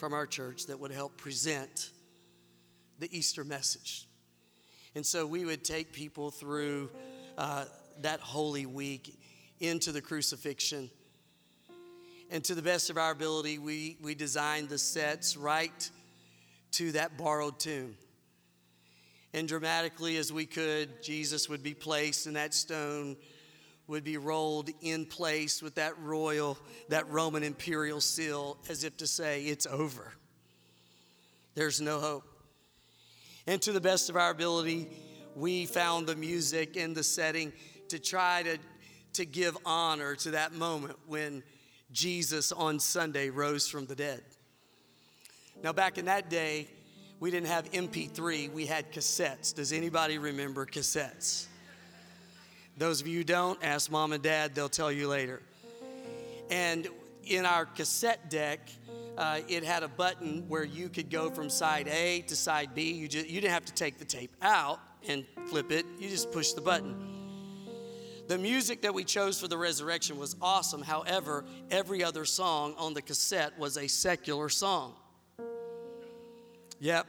from 0.03 0.13
our 0.13 0.27
church 0.27 0.65
that 0.65 0.77
would 0.77 0.91
help 0.91 1.15
present 1.15 1.91
the 2.99 3.07
Easter 3.17 3.45
message. 3.45 4.05
And 4.95 5.05
so 5.05 5.25
we 5.25 5.45
would 5.45 5.63
take 5.63 5.93
people 5.93 6.29
through 6.29 6.89
uh, 7.37 7.63
that 8.01 8.19
Holy 8.19 8.65
Week 8.65 9.17
into 9.61 9.93
the 9.93 10.01
crucifixion. 10.01 10.89
And 12.29 12.43
to 12.43 12.53
the 12.53 12.61
best 12.61 12.89
of 12.89 12.97
our 12.97 13.11
ability, 13.11 13.59
we, 13.59 13.95
we 14.01 14.13
designed 14.13 14.67
the 14.67 14.77
sets 14.77 15.37
right 15.37 15.89
to 16.71 16.91
that 16.91 17.17
borrowed 17.17 17.57
tomb. 17.57 17.95
And 19.33 19.47
dramatically 19.47 20.17
as 20.17 20.33
we 20.33 20.45
could, 20.45 21.01
Jesus 21.01 21.47
would 21.47 21.63
be 21.63 21.73
placed 21.73 22.27
in 22.27 22.33
that 22.33 22.53
stone 22.53 23.15
would 23.87 24.03
be 24.03 24.17
rolled 24.17 24.69
in 24.81 25.05
place 25.05 25.61
with 25.61 25.75
that 25.75 25.97
royal, 25.99 26.57
that 26.89 27.09
Roman 27.09 27.43
imperial 27.43 27.99
seal, 27.99 28.57
as 28.69 28.83
if 28.83 28.95
to 28.97 29.07
say, 29.07 29.43
it's 29.43 29.67
over. 29.67 30.13
There's 31.55 31.81
no 31.81 31.99
hope. 31.99 32.23
And 33.45 33.61
to 33.63 33.73
the 33.73 33.81
best 33.81 34.09
of 34.09 34.15
our 34.15 34.31
ability, 34.31 34.87
we 35.35 35.65
found 35.65 36.07
the 36.07 36.15
music 36.15 36.77
and 36.77 36.95
the 36.95 37.03
setting 37.03 37.51
to 37.89 37.99
try 37.99 38.43
to, 38.43 38.57
to 39.13 39.25
give 39.25 39.57
honor 39.65 40.15
to 40.15 40.31
that 40.31 40.53
moment 40.53 40.97
when 41.07 41.43
Jesus 41.91 42.51
on 42.51 42.79
Sunday 42.79 43.29
rose 43.29 43.67
from 43.67 43.85
the 43.85 43.95
dead. 43.95 44.21
Now, 45.61 45.73
back 45.73 45.97
in 45.97 46.05
that 46.05 46.29
day, 46.29 46.67
we 47.19 47.31
didn't 47.31 47.47
have 47.47 47.71
MP3, 47.71 48.51
we 48.51 48.65
had 48.65 48.91
cassettes. 48.91 49.53
Does 49.53 49.71
anybody 49.71 50.17
remember 50.17 50.65
cassettes? 50.65 51.47
Those 52.77 53.01
of 53.01 53.07
you 53.07 53.19
who 53.19 53.23
don't, 53.23 53.63
ask 53.63 53.91
mom 53.91 54.13
and 54.13 54.23
dad, 54.23 54.55
they'll 54.55 54.69
tell 54.69 54.91
you 54.91 55.07
later. 55.07 55.41
And 56.49 56.87
in 57.23 57.45
our 57.45 57.65
cassette 57.65 58.29
deck, 58.29 58.59
uh, 59.17 59.41
it 59.47 59.63
had 59.63 59.83
a 59.83 59.87
button 59.87 60.45
where 60.47 60.63
you 60.63 60.89
could 60.89 61.09
go 61.09 61.29
from 61.29 61.49
side 61.49 61.87
A 61.87 62.21
to 62.21 62.35
side 62.35 62.73
B. 62.73 62.91
You, 62.93 63.07
just, 63.07 63.27
you 63.27 63.41
didn't 63.41 63.53
have 63.53 63.65
to 63.65 63.73
take 63.73 63.99
the 63.99 64.05
tape 64.05 64.35
out 64.41 64.79
and 65.07 65.25
flip 65.47 65.71
it, 65.71 65.85
you 65.99 66.09
just 66.09 66.31
push 66.31 66.53
the 66.53 66.61
button. 66.61 66.95
The 68.27 68.37
music 68.37 68.81
that 68.83 68.93
we 68.93 69.03
chose 69.03 69.39
for 69.39 69.49
the 69.49 69.57
resurrection 69.57 70.17
was 70.17 70.35
awesome. 70.41 70.81
However, 70.81 71.43
every 71.69 72.03
other 72.03 72.23
song 72.23 72.73
on 72.77 72.93
the 72.93 73.01
cassette 73.01 73.57
was 73.59 73.77
a 73.77 73.87
secular 73.87 74.47
song. 74.47 74.93
Yep, 76.79 77.05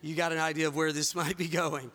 you 0.00 0.14
got 0.14 0.32
an 0.32 0.38
idea 0.38 0.66
of 0.66 0.74
where 0.74 0.92
this 0.92 1.14
might 1.14 1.36
be 1.36 1.46
going. 1.48 1.90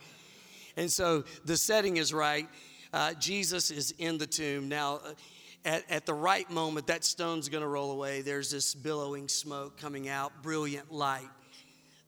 And 0.77 0.91
so 0.91 1.25
the 1.43 1.57
setting 1.57 1.97
is 1.97 2.13
right. 2.13 2.47
Uh, 2.93 3.13
Jesus 3.15 3.71
is 3.71 3.93
in 3.97 4.17
the 4.17 4.27
tomb. 4.27 4.69
Now, 4.69 5.01
uh, 5.03 5.13
at, 5.65 5.83
at 5.89 6.05
the 6.05 6.13
right 6.13 6.49
moment, 6.49 6.87
that 6.87 7.03
stone's 7.03 7.49
going 7.49 7.63
to 7.63 7.67
roll 7.67 7.91
away. 7.91 8.21
There's 8.21 8.51
this 8.51 8.73
billowing 8.73 9.27
smoke 9.27 9.77
coming 9.77 10.07
out, 10.07 10.31
brilliant 10.41 10.93
light, 10.93 11.27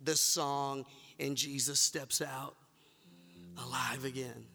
the 0.01 0.15
song, 0.15 0.85
and 1.19 1.35
Jesus 1.35 1.79
steps 1.79 2.21
out 2.21 2.55
alive 3.57 4.05
again. 4.05 4.45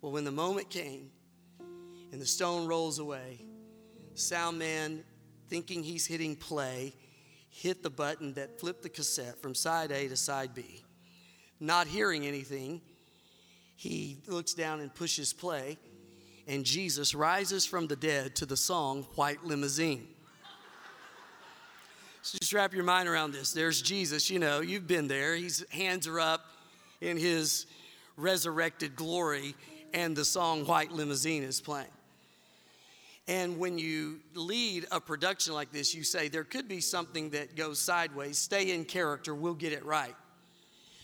Well, 0.00 0.12
when 0.12 0.24
the 0.24 0.32
moment 0.32 0.70
came 0.70 1.10
and 2.12 2.20
the 2.20 2.26
stone 2.26 2.66
rolls 2.66 2.98
away, 2.98 3.44
sound 4.14 4.58
man, 4.58 5.04
thinking 5.48 5.82
he's 5.82 6.06
hitting 6.06 6.36
play, 6.36 6.94
hit 7.50 7.82
the 7.82 7.90
button 7.90 8.32
that 8.34 8.58
flipped 8.58 8.82
the 8.82 8.88
cassette 8.88 9.42
from 9.42 9.54
side 9.54 9.90
A 9.90 10.08
to 10.08 10.16
side 10.16 10.54
B. 10.54 10.84
Not 11.58 11.86
hearing 11.86 12.26
anything, 12.26 12.80
he 13.80 14.18
looks 14.26 14.52
down 14.52 14.80
and 14.80 14.94
pushes 14.94 15.32
play, 15.32 15.78
and 16.46 16.66
Jesus 16.66 17.14
rises 17.14 17.64
from 17.64 17.86
the 17.86 17.96
dead 17.96 18.36
to 18.36 18.44
the 18.44 18.54
song 18.54 19.06
White 19.14 19.42
Limousine. 19.42 20.06
So 22.20 22.36
just 22.36 22.52
wrap 22.52 22.74
your 22.74 22.84
mind 22.84 23.08
around 23.08 23.32
this. 23.32 23.54
There's 23.54 23.80
Jesus, 23.80 24.28
you 24.28 24.38
know, 24.38 24.60
you've 24.60 24.86
been 24.86 25.08
there. 25.08 25.34
His 25.34 25.64
hands 25.70 26.06
are 26.06 26.20
up 26.20 26.44
in 27.00 27.16
his 27.16 27.64
resurrected 28.18 28.96
glory, 28.96 29.54
and 29.94 30.14
the 30.14 30.26
song 30.26 30.66
White 30.66 30.92
Limousine 30.92 31.42
is 31.42 31.58
playing. 31.58 31.86
And 33.28 33.58
when 33.58 33.78
you 33.78 34.20
lead 34.34 34.88
a 34.92 35.00
production 35.00 35.54
like 35.54 35.72
this, 35.72 35.94
you 35.94 36.04
say 36.04 36.28
there 36.28 36.44
could 36.44 36.68
be 36.68 36.82
something 36.82 37.30
that 37.30 37.56
goes 37.56 37.78
sideways. 37.78 38.36
Stay 38.36 38.72
in 38.72 38.84
character, 38.84 39.34
we'll 39.34 39.54
get 39.54 39.72
it 39.72 39.86
right. 39.86 40.14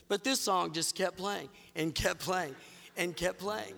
But 0.08 0.24
this 0.24 0.40
song 0.40 0.72
just 0.72 0.94
kept 0.94 1.16
playing 1.16 1.48
and 1.74 1.94
kept 1.94 2.20
playing 2.20 2.54
and 2.96 3.16
kept 3.16 3.38
playing. 3.38 3.74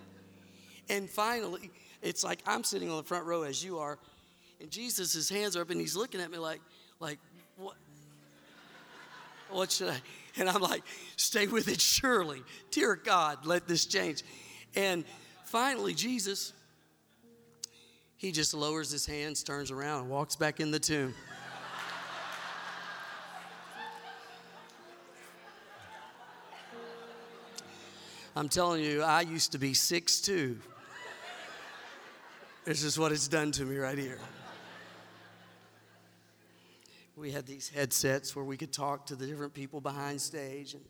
And 0.89 1.09
finally, 1.09 1.71
it's 2.01 2.23
like 2.23 2.39
I'm 2.45 2.63
sitting 2.63 2.89
on 2.89 2.97
the 2.97 3.03
front 3.03 3.25
row 3.25 3.43
as 3.43 3.63
you 3.63 3.79
are, 3.79 3.97
and 4.61 4.69
Jesus, 4.69 5.13
his 5.13 5.29
hands 5.29 5.55
are 5.55 5.61
up 5.61 5.69
and 5.69 5.79
he's 5.79 5.95
looking 5.95 6.19
at 6.19 6.29
me 6.31 6.37
like, 6.37 6.59
like, 6.99 7.19
what? 7.57 7.75
What 9.49 9.71
should 9.71 9.89
I? 9.89 9.97
And 10.37 10.49
I'm 10.49 10.61
like, 10.61 10.83
stay 11.15 11.47
with 11.47 11.67
it, 11.67 11.81
surely. 11.81 12.41
Dear 12.71 12.95
God, 12.95 13.45
let 13.45 13.67
this 13.67 13.85
change. 13.85 14.23
And 14.75 15.03
finally, 15.45 15.93
Jesus, 15.93 16.53
he 18.17 18.31
just 18.31 18.53
lowers 18.53 18.91
his 18.91 19.05
hands, 19.05 19.43
turns 19.43 19.71
around, 19.71 20.01
and 20.01 20.09
walks 20.09 20.35
back 20.35 20.59
in 20.59 20.71
the 20.71 20.79
tomb. 20.79 21.13
I'm 28.39 28.47
telling 28.47 28.81
you, 28.81 29.01
I 29.01 29.19
used 29.19 29.51
to 29.51 29.57
be 29.57 29.73
6'2. 29.73 30.55
This 32.63 32.83
is 32.83 32.97
what 32.97 33.11
it's 33.11 33.27
done 33.27 33.51
to 33.51 33.65
me 33.65 33.75
right 33.75 33.97
here. 33.97 34.17
We 37.17 37.31
had 37.31 37.45
these 37.45 37.67
headsets 37.67 38.37
where 38.37 38.45
we 38.45 38.55
could 38.55 38.71
talk 38.71 39.07
to 39.07 39.17
the 39.17 39.25
different 39.25 39.53
people 39.53 39.81
behind 39.81 40.21
stage, 40.21 40.73
and 40.73 40.85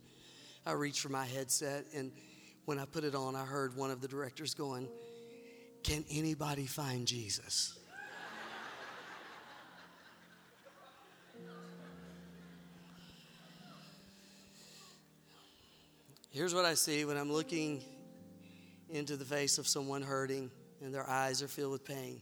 I 0.64 0.74
reached 0.74 1.00
for 1.00 1.08
my 1.08 1.26
headset, 1.26 1.86
and 1.92 2.12
when 2.66 2.78
I 2.78 2.84
put 2.84 3.02
it 3.02 3.16
on, 3.16 3.34
I 3.34 3.44
heard 3.44 3.76
one 3.76 3.90
of 3.90 4.00
the 4.00 4.06
directors 4.06 4.54
going, 4.54 4.86
Can 5.82 6.04
anybody 6.08 6.66
find 6.66 7.04
Jesus? 7.04 7.79
Here's 16.30 16.54
what 16.54 16.64
I 16.64 16.74
see 16.74 17.04
when 17.04 17.16
I'm 17.16 17.32
looking 17.32 17.82
into 18.88 19.16
the 19.16 19.24
face 19.24 19.58
of 19.58 19.66
someone 19.66 20.00
hurting 20.00 20.48
and 20.80 20.94
their 20.94 21.08
eyes 21.08 21.42
are 21.42 21.48
filled 21.48 21.72
with 21.72 21.84
pain. 21.84 22.20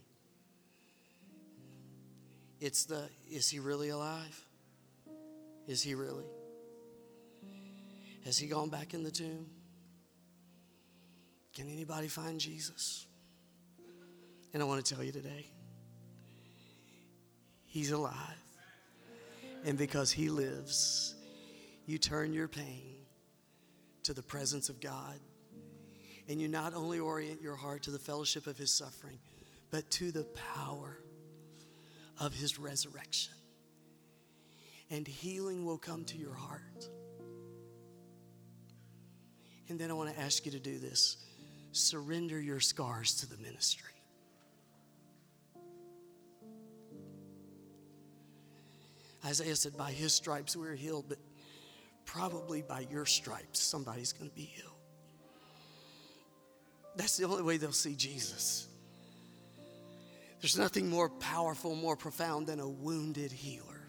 It's 2.59 2.87
the 2.87 3.11
is 3.31 3.51
he 3.51 3.59
really 3.59 3.91
alive? 3.91 4.43
Is 5.67 5.83
he 5.83 5.95
really? 5.95 6.25
Has 8.25 8.39
he 8.39 8.47
gone 8.47 8.71
back 8.71 8.95
in 8.95 9.03
the 9.03 9.11
tomb? 9.11 9.47
Can 11.55 11.69
anybody 11.69 12.09
find 12.09 12.41
Jesus? 12.41 13.07
And 14.55 14.63
I 14.63 14.67
want 14.67 14.85
to 14.85 14.95
tell 14.95 15.05
you 15.05 15.13
today, 15.13 15.47
he's 17.67 17.91
alive. 17.91 18.15
And 19.67 19.77
because 19.77 20.11
he 20.11 20.31
lives, 20.31 21.15
you 21.85 21.99
turn 21.99 22.33
your 22.33 22.49
pain 22.49 22.98
to 24.09 24.15
the 24.15 24.23
presence 24.23 24.71
of 24.71 24.81
God. 24.81 25.21
And 26.31 26.41
you 26.41 26.49
not 26.49 26.73
only 26.75 26.99
orient 26.99 27.43
your 27.43 27.57
heart 27.57 27.83
to 27.83 27.91
the 27.91 27.99
fellowship 27.99 28.47
of 28.47 28.57
his 28.57 28.71
suffering, 28.71 29.19
but 29.71 29.91
to 29.93 30.11
the 30.11 30.25
power 30.55 30.99
of 32.19 32.33
his 32.33 32.59
resurrection. 32.59 33.35
And 34.91 35.07
healing 35.07 35.67
will 35.67 35.77
come 35.77 36.07
to 36.07 36.17
your 36.17 36.33
heart. 36.33 36.89
And 39.69 39.79
then 39.79 39.91
I 39.91 39.93
want 39.93 40.15
to 40.15 40.19
ask 40.19 40.47
you 40.47 40.53
to 40.53 40.59
do 40.59 40.79
this 40.79 41.19
surrender 41.73 42.41
your 42.41 42.61
scars 42.61 43.15
to 43.17 43.29
the 43.29 43.37
ministry. 43.43 43.93
Isaiah 49.23 49.55
said, 49.55 49.77
By 49.77 49.91
his 49.91 50.15
stripes 50.15 50.57
we 50.57 50.67
are 50.67 50.75
healed, 50.75 51.05
but 51.11 51.19
probably 52.09 52.63
by 52.63 52.87
your 52.91 53.05
stripes, 53.05 53.61
somebody's 53.61 54.15
going 54.15 54.31
to 54.31 54.35
be 54.35 54.43
healed. 54.43 54.73
That's 56.97 57.19
the 57.19 57.25
only 57.27 57.43
way 57.43 57.59
they'll 57.59 57.71
see 57.71 57.95
Jesus. 57.95 58.67
There's 60.41 60.59
nothing 60.59 60.89
more 60.89 61.11
powerful, 61.11 61.75
more 61.75 61.97
profound 61.97 62.47
than 62.47 62.61
a 62.61 62.69
wounded 62.69 63.31
healer. 63.31 63.87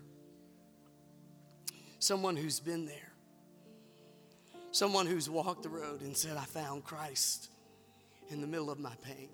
Someone 2.00 2.36
who's 2.36 2.60
been 2.60 2.86
there. 2.86 3.14
Someone 4.72 5.06
who's 5.06 5.30
walked 5.30 5.64
the 5.64 5.70
road 5.70 6.02
and 6.02 6.16
said, 6.16 6.36
I 6.36 6.44
found 6.44 6.84
Christ 6.84 7.50
in 8.30 8.42
the 8.42 8.48
middle 8.48 8.70
of 8.70 8.80
my 8.80 8.94
pain. 9.02 9.30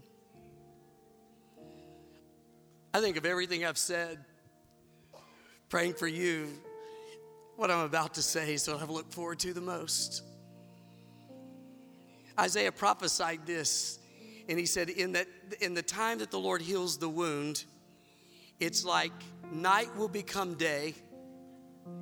I 2.94 3.02
think 3.02 3.18
of 3.18 3.26
everything 3.26 3.66
I've 3.66 3.80
said, 3.80 4.24
praying 5.70 5.96
for 5.96 6.08
you, 6.08 6.50
what 7.56 7.72
I'm 7.72 7.86
about 7.86 8.16
to 8.16 8.22
say 8.22 8.54
is 8.54 8.68
what 8.68 8.82
I've 8.82 8.90
looked 8.90 9.14
forward 9.14 9.40
to 9.40 9.54
the 9.54 9.62
most. 9.62 10.24
Isaiah 12.40 12.72
prophesied 12.72 13.46
this, 13.46 14.00
and 14.50 14.60
he 14.60 14.66
said, 14.66 14.90
in, 14.90 15.14
that, 15.14 15.28
in 15.62 15.74
the 15.74 15.82
time 15.82 16.20
that 16.20 16.32
the 16.32 16.40
Lord 16.40 16.62
heals 16.62 16.98
the 16.98 17.10
wound, 17.10 17.64
It's 18.60 18.86
like 18.86 19.12
night 19.52 19.96
will 19.96 20.08
become 20.08 20.56
day 20.56 20.96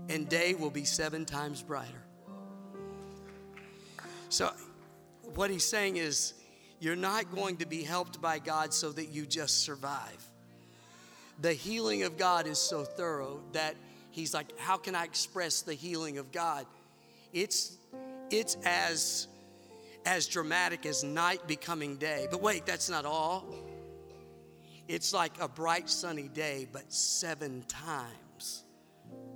and 0.10 0.30
day 0.30 0.54
will 0.54 0.70
be 0.70 0.86
seven 0.86 1.26
times 1.26 1.62
brighter. 1.62 2.04
So, 4.30 4.52
what 5.36 5.50
he's 5.50 5.63
saying 5.66 5.98
is, 5.98 6.34
you're 6.80 6.96
not 6.96 7.34
going 7.34 7.58
to 7.58 7.66
be 7.66 7.82
helped 7.82 8.22
by 8.22 8.39
God 8.39 8.74
so 8.74 8.92
that 8.92 9.10
you 9.10 9.26
just 9.26 9.62
survive. 9.62 10.28
The 11.42 11.54
healing 11.54 12.04
of 12.04 12.18
God 12.18 12.46
is 12.46 12.60
so 12.60 12.84
thorough 12.84 13.39
that 13.54 13.76
he's 14.13 14.34
like, 14.34 14.58
How 14.60 14.78
can 14.78 14.95
I 14.95 15.04
express 15.04 15.62
the 15.62 15.73
healing 15.73 16.17
of 16.17 16.32
God? 16.32 16.65
It's, 17.34 17.78
it's 18.30 18.56
as, 18.63 19.28
as 20.06 20.28
dramatic 20.28 20.86
as 20.86 21.04
night 21.04 21.47
becoming 21.47 21.97
day. 21.97 22.28
But 22.30 22.41
wait, 22.41 22.65
that's 22.65 22.89
not 22.89 23.06
all. 23.06 23.45
It's 24.88 25.13
like 25.13 25.41
a 25.41 25.47
bright 25.47 25.89
sunny 25.89 26.28
day, 26.28 26.67
but 26.71 26.91
seven 26.93 27.63
times 27.67 28.63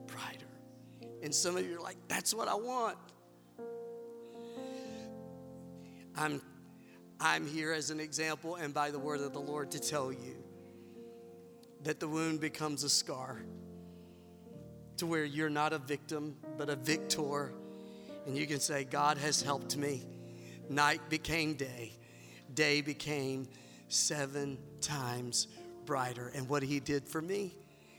brighter. 0.05 0.45
And 1.23 1.33
some 1.33 1.57
of 1.57 1.65
you 1.65 1.77
are 1.77 1.81
like, 1.81 1.97
that's 2.07 2.33
what 2.33 2.47
I 2.47 2.55
want. 2.55 2.97
I'm, 6.15 6.41
I'm 7.19 7.47
here 7.47 7.71
as 7.71 7.89
an 7.89 7.99
example 7.99 8.55
and 8.55 8.73
by 8.73 8.91
the 8.91 8.99
word 8.99 9.21
of 9.21 9.33
the 9.33 9.39
Lord 9.39 9.71
to 9.71 9.79
tell 9.79 10.11
you 10.11 10.43
that 11.83 11.99
the 11.99 12.07
wound 12.07 12.39
becomes 12.39 12.83
a 12.83 12.89
scar 12.89 13.41
to 14.97 15.05
where 15.05 15.25
you're 15.25 15.49
not 15.49 15.73
a 15.73 15.77
victim, 15.77 16.35
but 16.57 16.69
a 16.69 16.75
victor. 16.75 17.53
And 18.25 18.37
you 18.37 18.47
can 18.47 18.59
say, 18.59 18.83
God 18.83 19.17
has 19.17 19.41
helped 19.41 19.77
me. 19.77 20.03
Night 20.69 21.01
became 21.09 21.53
day, 21.53 21.93
day 22.53 22.81
became 22.81 23.47
seven 23.87 24.57
times 24.81 25.47
brighter. 25.85 26.31
And 26.35 26.49
what 26.49 26.63
He 26.63 26.79
did 26.79 27.07
for 27.07 27.21
me, 27.21 27.53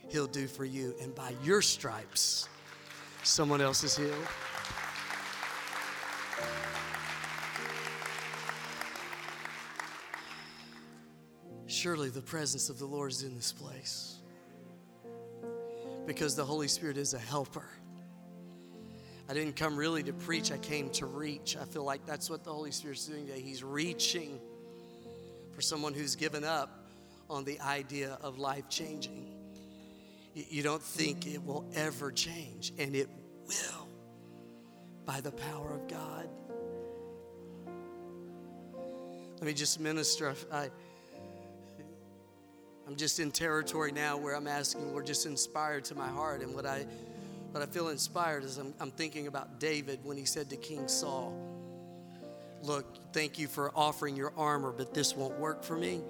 He'll 0.09 0.27
do 0.27 0.47
for 0.47 0.65
you. 0.65 0.95
And 1.01 1.15
by 1.15 1.35
your 1.43 1.63
stripes, 1.63 2.49
someone 3.23 3.61
else 3.61 3.85
is 3.85 3.97
healed. 3.97 4.15
Surely 11.67 12.09
the 12.09 12.23
presence 12.23 12.71
of 12.71 12.79
the 12.79 12.87
Lord 12.87 13.13
is 13.13 13.23
in 13.23 13.37
this 13.37 13.53
place 13.53 14.18
because 16.09 16.35
the 16.35 16.45
Holy 16.45 16.69
Spirit 16.69 16.97
is 16.97 17.13
a 17.13 17.19
helper. 17.19 17.67
I 19.29 19.35
didn't 19.35 19.57
come 19.57 19.77
really 19.77 20.03
to 20.05 20.15
preach, 20.15 20.51
I 20.51 20.57
came 20.57 20.89
to 20.93 21.05
reach. 21.05 21.55
I 21.55 21.67
feel 21.67 21.85
like 21.85 22.07
that's 22.07 22.31
what 22.31 22.45
the 22.45 22.51
Holy 22.51 22.71
Spirit's 22.71 23.07
doing 23.07 23.27
today. 23.27 23.43
He's 23.43 23.63
reaching 23.63 24.41
for 25.55 25.61
someone 25.61 25.93
who's 25.93 26.17
given 26.17 26.45
up 26.45 26.89
on 27.29 27.45
the 27.45 27.61
idea 27.61 28.17
of 28.23 28.39
life 28.39 28.71
changing. 28.71 29.27
You 30.33 30.63
don't 30.63 30.83
think 30.83 31.27
it 31.27 31.45
will 31.45 31.71
ever 31.75 32.11
change, 32.11 32.73
and 32.79 32.97
it 32.97 33.11
will 33.47 33.89
by 35.05 35.21
the 35.21 35.33
power 35.33 35.75
of 35.75 35.89
God. 35.89 36.27
Let 39.35 39.43
me 39.43 39.53
just 39.53 39.79
minister. 39.79 40.35
I, 40.51 40.71
I'm 42.89 42.97
just 42.97 43.21
in 43.21 43.31
territory 43.31 43.93
now 43.93 44.17
where 44.17 44.35
I'm 44.35 44.47
asking, 44.47 44.93
Lord, 44.93 45.05
just 45.05 45.27
inspired 45.27 45.85
to 45.87 45.95
my 45.95 46.09
heart. 46.09 46.41
And 46.41 46.55
what 46.55 46.65
I, 46.65 46.87
what 47.51 47.63
I 47.63 47.67
feel 47.67 47.89
inspired 47.89 48.45
is 48.45 48.57
I'm, 48.57 48.73
I'm 48.81 48.91
thinking 48.91 49.27
about 49.27 49.61
David 49.61 50.01
when 50.05 50.17
he 50.17 50.25
said 50.25 50.49
to 50.49 50.57
King 50.57 50.89
Saul, 50.89 51.37
Look, 52.63 53.13
thank 53.13 53.39
you 53.39 53.47
for 53.47 53.71
offering 53.77 54.17
your 54.17 54.33
armor, 54.39 54.73
but 54.73 54.95
this 54.95 55.15
won't 55.15 55.39
work 55.39 55.63
for 55.63 55.77
me. 55.77 56.01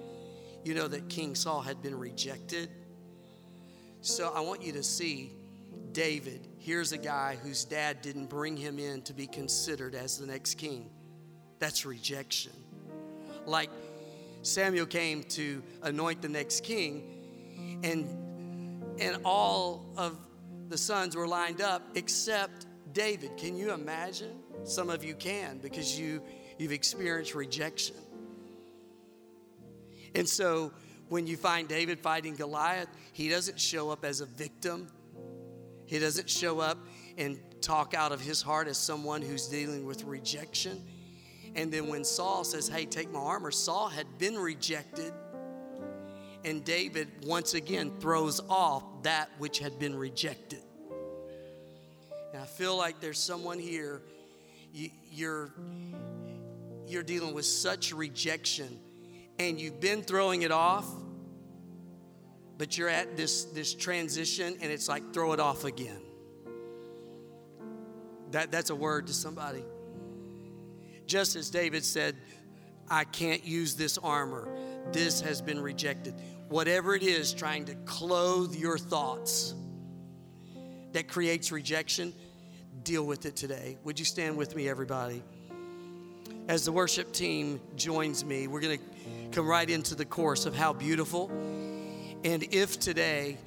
You 0.63 0.73
know 0.73 0.87
that 0.87 1.09
King 1.09 1.35
Saul 1.35 1.59
had 1.59 1.81
been 1.81 1.99
rejected. 1.99 2.69
So 3.99 4.31
I 4.33 4.39
want 4.39 4.63
you 4.63 4.71
to 4.71 4.81
see 4.81 5.33
David. 5.91 6.47
Here's 6.59 6.93
a 6.93 6.97
guy 6.97 7.37
whose 7.43 7.65
dad 7.65 8.01
didn't 8.01 8.27
bring 8.27 8.55
him 8.55 8.79
in 8.79 9.01
to 9.01 9.13
be 9.13 9.27
considered 9.27 9.95
as 9.95 10.17
the 10.17 10.25
next 10.25 10.55
king. 10.55 10.89
That's 11.59 11.85
rejection. 11.85 12.53
Like 13.45 13.69
Samuel 14.41 14.85
came 14.85 15.23
to 15.23 15.61
anoint 15.83 16.21
the 16.21 16.29
next 16.29 16.63
king, 16.63 17.79
and, 17.83 18.07
and 18.99 19.21
all 19.25 19.85
of 19.97 20.17
the 20.69 20.77
sons 20.77 21.15
were 21.15 21.27
lined 21.27 21.61
up 21.61 21.81
except 21.95 22.65
David. 22.93 23.37
Can 23.37 23.57
you 23.57 23.73
imagine? 23.73 24.39
Some 24.63 24.89
of 24.89 25.03
you 25.03 25.15
can 25.15 25.57
because 25.59 25.99
you, 25.99 26.21
you've 26.57 26.71
experienced 26.71 27.35
rejection. 27.35 27.95
And 30.15 30.27
so 30.27 30.71
when 31.07 31.27
you 31.27 31.37
find 31.37 31.67
David 31.67 31.99
fighting 31.99 32.35
Goliath, 32.35 32.89
he 33.13 33.29
doesn't 33.29 33.59
show 33.59 33.89
up 33.89 34.05
as 34.05 34.21
a 34.21 34.25
victim. 34.25 34.87
He 35.85 35.99
doesn't 35.99 36.29
show 36.29 36.59
up 36.59 36.77
and 37.17 37.39
talk 37.61 37.93
out 37.93 38.11
of 38.11 38.21
his 38.21 38.41
heart 38.41 38.67
as 38.67 38.77
someone 38.77 39.21
who's 39.21 39.47
dealing 39.47 39.85
with 39.85 40.03
rejection. 40.03 40.85
And 41.55 41.71
then 41.71 41.87
when 41.87 42.03
Saul 42.03 42.43
says, 42.43 42.67
Hey, 42.67 42.85
take 42.85 43.11
my 43.11 43.19
armor, 43.19 43.51
Saul 43.51 43.89
had 43.89 44.17
been 44.17 44.37
rejected. 44.37 45.13
And 46.45 46.63
David 46.63 47.09
once 47.25 47.53
again 47.53 47.91
throws 47.99 48.39
off 48.49 48.83
that 49.03 49.29
which 49.39 49.59
had 49.59 49.77
been 49.77 49.95
rejected. 49.95 50.61
And 52.33 52.41
I 52.41 52.45
feel 52.45 52.77
like 52.77 53.01
there's 53.01 53.19
someone 53.19 53.59
here, 53.59 54.01
you, 54.73 54.89
you're, 55.11 55.51
you're 56.87 57.03
dealing 57.03 57.33
with 57.33 57.45
such 57.45 57.91
rejection 57.91 58.79
and 59.39 59.59
you've 59.59 59.79
been 59.79 60.03
throwing 60.03 60.43
it 60.43 60.51
off, 60.51 60.85
but 62.57 62.77
you're 62.77 62.89
at 62.89 63.17
this, 63.17 63.45
this 63.45 63.73
transition 63.73 64.57
and 64.61 64.71
it's 64.71 64.87
like 64.87 65.13
throw 65.13 65.33
it 65.33 65.39
off 65.39 65.63
again. 65.63 66.01
That, 68.31 68.51
that's 68.51 68.69
a 68.69 68.75
word 68.75 69.07
to 69.07 69.13
somebody. 69.13 69.63
Just 71.09 71.35
as 71.35 71.49
David 71.49 71.83
said, 71.83 72.15
I 72.87 73.03
can't 73.03 73.43
use 73.43 73.73
this 73.73 73.97
armor. 73.97 74.47
This 74.91 75.19
has 75.21 75.41
been 75.41 75.59
rejected. 75.59 76.13
Whatever 76.49 76.93
it 76.93 77.01
is 77.01 77.33
trying 77.33 77.65
to 77.65 77.73
clothe 77.85 78.53
your 78.53 78.77
thoughts 78.77 79.55
that 80.91 81.07
creates 81.07 81.51
rejection, 81.51 82.13
deal 82.83 83.07
with 83.07 83.25
it 83.25 83.35
today. 83.35 83.79
Would 83.85 83.97
you 83.97 84.05
stand 84.05 84.37
with 84.37 84.55
me, 84.55 84.69
everybody? 84.69 85.23
As 86.47 86.63
the 86.63 86.71
worship 86.71 87.11
team 87.11 87.59
joins 87.75 88.23
me, 88.23 88.45
we're 88.45 88.61
going 88.61 88.77
to 88.77 88.85
come 89.31 89.47
right 89.47 89.67
into 89.67 89.95
the 89.95 90.05
course 90.05 90.45
of 90.45 90.55
how 90.55 90.73
beautiful. 90.73 91.31
And 92.23 92.43
if 92.51 92.79
today 92.79 93.39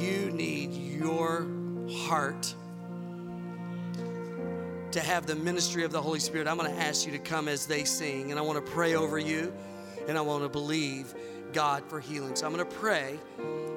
you 0.00 0.32
need 0.32 0.72
your 0.72 1.46
heart 1.88 2.52
to 4.96 5.02
have 5.02 5.26
the 5.26 5.34
ministry 5.34 5.84
of 5.84 5.92
the 5.92 6.00
Holy 6.00 6.18
Spirit, 6.18 6.48
I'm 6.48 6.56
going 6.56 6.74
to 6.74 6.80
ask 6.80 7.04
you 7.04 7.12
to 7.12 7.18
come 7.18 7.48
as 7.48 7.66
they 7.66 7.84
sing. 7.84 8.30
And 8.30 8.40
I 8.40 8.42
want 8.42 8.64
to 8.64 8.72
pray 8.72 8.94
over 8.94 9.18
you 9.18 9.52
and 10.08 10.16
I 10.16 10.22
want 10.22 10.42
to 10.42 10.48
believe 10.48 11.14
God 11.52 11.84
for 11.86 12.00
healing. 12.00 12.34
So 12.34 12.46
I'm 12.46 12.54
going 12.54 12.66
to 12.66 12.76
pray. 12.76 13.18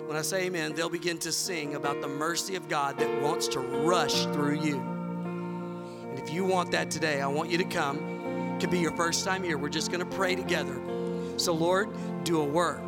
When 0.07 0.15
I 0.15 0.21
say 0.21 0.45
amen, 0.45 0.75
they'll 0.75 0.89
begin 0.89 1.17
to 1.19 1.33
sing 1.33 1.75
about 1.75 2.01
the 2.01 2.07
mercy 2.07 2.55
of 2.55 2.69
God 2.69 2.97
that 2.99 3.21
wants 3.21 3.49
to 3.49 3.59
rush 3.59 4.23
through 4.27 4.61
you. 4.61 4.79
And 4.79 6.17
if 6.17 6.31
you 6.31 6.45
want 6.45 6.71
that 6.71 6.89
today, 6.89 7.19
I 7.19 7.27
want 7.27 7.49
you 7.49 7.57
to 7.57 7.65
come. 7.65 8.55
It 8.55 8.61
could 8.61 8.71
be 8.71 8.79
your 8.79 8.95
first 8.95 9.25
time 9.25 9.43
here. 9.43 9.57
We're 9.57 9.67
just 9.67 9.91
going 9.91 9.99
to 9.99 10.15
pray 10.15 10.35
together. 10.35 10.79
So, 11.35 11.53
Lord, 11.53 11.89
do 12.23 12.39
a 12.39 12.45
work, 12.45 12.81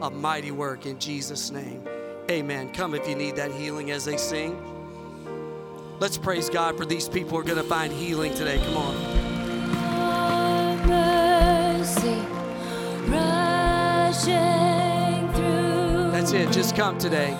a 0.00 0.10
mighty 0.10 0.52
work 0.52 0.86
in 0.86 0.98
Jesus' 0.98 1.50
name. 1.50 1.86
Amen. 2.30 2.72
Come 2.72 2.94
if 2.94 3.06
you 3.06 3.14
need 3.14 3.36
that 3.36 3.52
healing 3.52 3.90
as 3.90 4.06
they 4.06 4.16
sing. 4.16 4.77
Let's 6.00 6.16
praise 6.16 6.48
God 6.48 6.76
for 6.78 6.84
these 6.84 7.08
people 7.08 7.30
who 7.30 7.38
are 7.38 7.42
going 7.42 7.56
to 7.56 7.64
find 7.64 7.92
healing 7.92 8.32
today. 8.34 8.58
Come 8.58 8.76
on. 8.76 9.18
That's 16.12 16.32
it. 16.32 16.52
Just 16.52 16.76
come 16.76 16.98
today. 16.98 17.36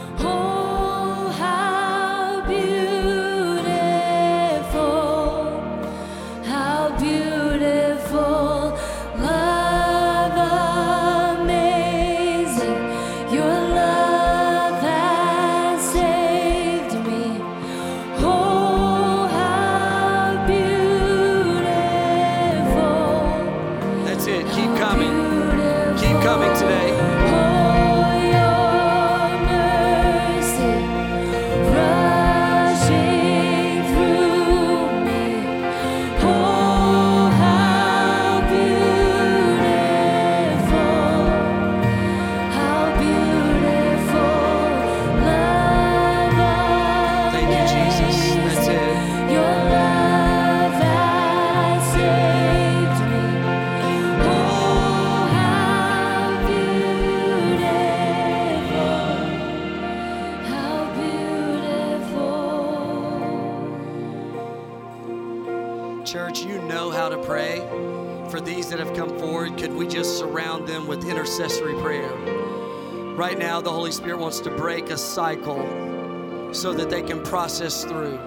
Holy 73.89 73.97
Spirit 73.97 74.19
wants 74.19 74.41
to 74.41 74.51
break 74.51 74.91
a 74.91 74.99
cycle 74.99 76.53
so 76.53 76.75
that 76.75 76.91
they 76.91 77.01
can 77.01 77.23
process 77.23 77.85
through. 77.85 78.21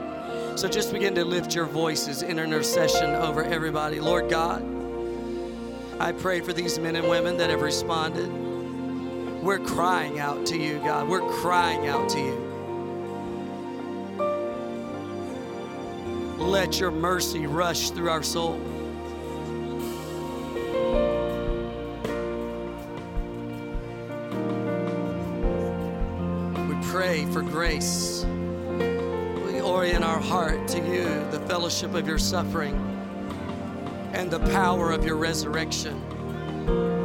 So 0.55 0.67
just 0.67 0.91
begin 0.91 1.13
to 1.13 1.23
lift 1.23 1.53
your 1.53 1.67
voices 1.67 2.23
in 2.23 2.39
intercession 2.39 3.11
over 3.13 3.43
everybody. 3.43 3.99
Lord 3.99 4.27
God, 4.27 4.63
I 5.99 6.13
pray 6.13 6.41
for 6.41 6.51
these 6.51 6.79
men 6.79 6.95
and 6.95 7.07
women 7.07 7.37
that 7.37 7.51
have 7.51 7.61
responded. 7.61 8.27
We're 9.43 9.59
crying 9.59 10.19
out 10.19 10.47
to 10.47 10.57
you, 10.57 10.79
God. 10.79 11.07
We're 11.07 11.29
crying 11.29 11.87
out 11.87 12.09
to 12.09 12.17
you. 12.17 12.33
Let 16.39 16.79
your 16.79 16.89
mercy 16.89 17.45
rush 17.45 17.91
through 17.91 18.09
our 18.09 18.23
soul. 18.23 18.59
For 27.31 27.41
grace. 27.41 28.25
We 29.45 29.61
orient 29.61 30.03
our 30.03 30.19
heart 30.19 30.67
to 30.69 30.77
you, 30.79 31.03
the 31.31 31.39
fellowship 31.47 31.93
of 31.93 32.05
your 32.05 32.17
suffering 32.17 32.75
and 34.13 34.29
the 34.29 34.39
power 34.39 34.91
of 34.91 35.05
your 35.05 35.15
resurrection. 35.15 37.00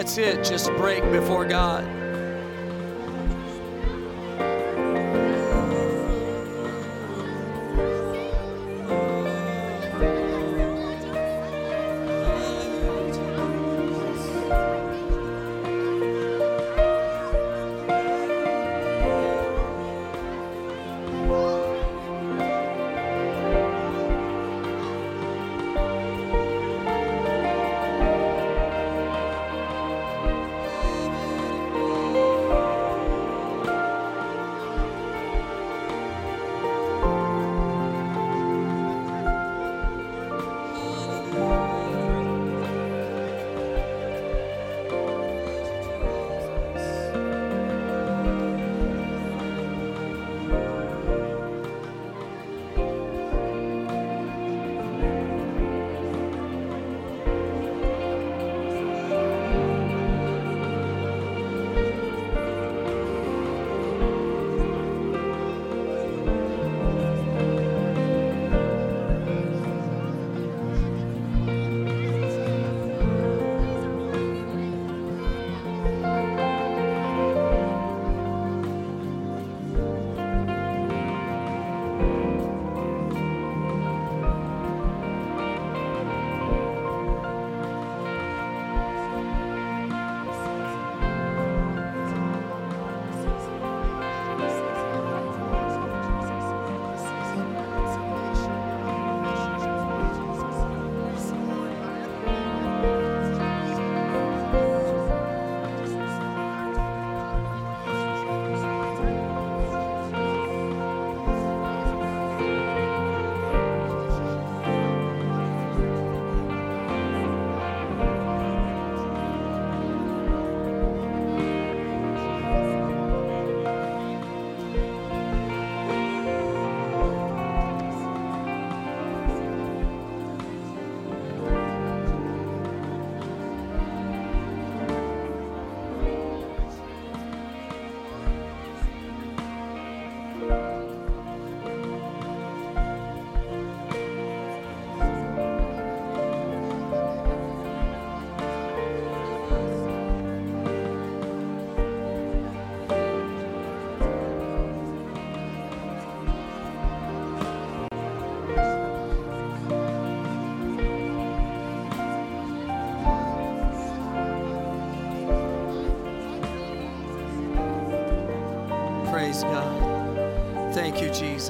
That's 0.00 0.16
it. 0.16 0.42
Just 0.42 0.70
break 0.78 1.04
before 1.12 1.44
God. 1.44 1.99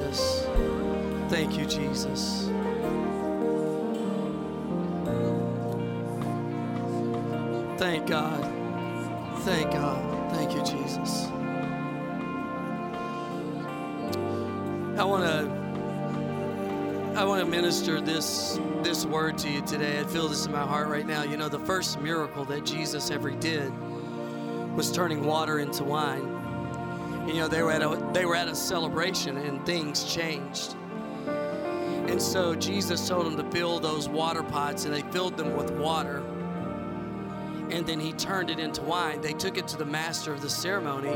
Jesus. 0.01 0.45
Thank 1.29 1.57
you, 1.57 1.65
Jesus. 1.65 2.49
Thank 7.77 8.07
God. 8.07 8.43
Thank 9.41 9.71
God. 9.71 10.33
Thank 10.33 10.53
you, 10.53 10.63
Jesus. 10.63 11.25
I 14.97 15.03
want 15.03 15.23
to 15.23 15.61
I 17.15 17.23
want 17.25 17.43
to 17.43 17.49
minister 17.49 18.01
this 18.01 18.59
this 18.81 19.05
word 19.05 19.37
to 19.39 19.49
you 19.49 19.61
today. 19.61 19.99
I 19.99 20.03
feel 20.05 20.27
this 20.27 20.45
in 20.45 20.51
my 20.51 20.65
heart 20.65 20.87
right 20.87 21.05
now. 21.05 21.23
You 21.23 21.37
know, 21.37 21.49
the 21.49 21.59
first 21.59 21.99
miracle 21.99 22.45
that 22.45 22.65
Jesus 22.65 23.11
ever 23.11 23.31
did 23.31 23.71
was 24.75 24.91
turning 24.91 25.23
water 25.23 25.59
into 25.59 25.83
wine. 25.83 26.30
You 27.27 27.35
know, 27.35 27.47
they 27.47 27.61
were 27.61 27.71
at 27.71 27.81
a 27.81 28.09
they 28.13 28.25
were 28.25 28.35
at 28.35 28.47
a 28.47 28.55
celebration 28.55 29.37
and 29.37 29.65
things 29.65 30.03
changed. 30.03 30.75
And 32.07 32.21
so 32.21 32.55
Jesus 32.55 33.07
told 33.07 33.25
them 33.25 33.37
to 33.37 33.49
fill 33.51 33.79
those 33.79 34.09
water 34.09 34.43
pots 34.43 34.85
and 34.85 34.93
they 34.93 35.03
filled 35.11 35.37
them 35.37 35.55
with 35.55 35.71
water. 35.71 36.17
And 37.69 37.85
then 37.85 37.99
he 37.99 38.11
turned 38.13 38.49
it 38.49 38.59
into 38.59 38.81
wine. 38.81 39.21
They 39.21 39.33
took 39.33 39.57
it 39.57 39.67
to 39.69 39.77
the 39.77 39.85
master 39.85 40.33
of 40.33 40.41
the 40.41 40.49
ceremony. 40.49 41.15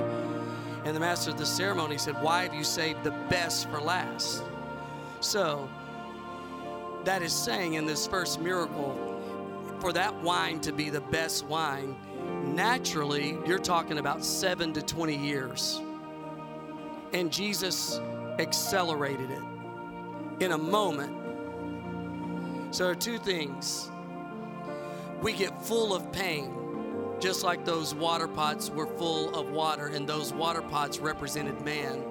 And 0.86 0.96
the 0.96 1.00
master 1.00 1.32
of 1.32 1.38
the 1.38 1.46
ceremony 1.46 1.98
said, 1.98 2.22
Why 2.22 2.44
have 2.44 2.54
you 2.54 2.64
saved 2.64 3.04
the 3.04 3.12
best 3.30 3.70
for 3.70 3.82
last? 3.82 4.44
So, 5.20 5.68
that 7.04 7.24
is 7.24 7.34
saying 7.34 7.74
in 7.74 7.86
this 7.86 8.08
first 8.08 8.40
miracle, 8.40 8.96
for 9.80 9.92
that 9.94 10.14
wine 10.22 10.60
to 10.62 10.72
be 10.72 10.90
the 10.90 11.02
best 11.02 11.46
wine 11.46 11.96
naturally, 12.56 13.38
you're 13.46 13.60
talking 13.60 13.98
about 13.98 14.24
seven 14.24 14.72
to 14.74 14.82
20 14.82 15.16
years. 15.16 15.82
And 17.16 17.32
Jesus 17.32 18.02
accelerated 18.40 19.32
it 19.32 20.44
in 20.44 20.52
a 20.52 20.58
moment. 20.58 21.16
So 22.72 22.84
there 22.84 22.92
are 22.92 22.96
two 22.96 23.18
things. 23.18 23.90
We 25.22 25.32
get 25.32 25.64
full 25.64 25.96
of 25.96 26.12
pain, 26.12 26.54
just 27.22 27.42
like 27.42 27.64
those 27.64 27.96
water 27.96 28.28
pots 28.28 28.70
were 28.70 28.86
full 28.98 29.34
of 29.34 29.50
water, 29.50 29.88
and 29.88 30.06
those 30.06 30.34
water 30.34 30.62
pots 30.62 31.00
represented 31.00 31.62
man. 31.62 32.04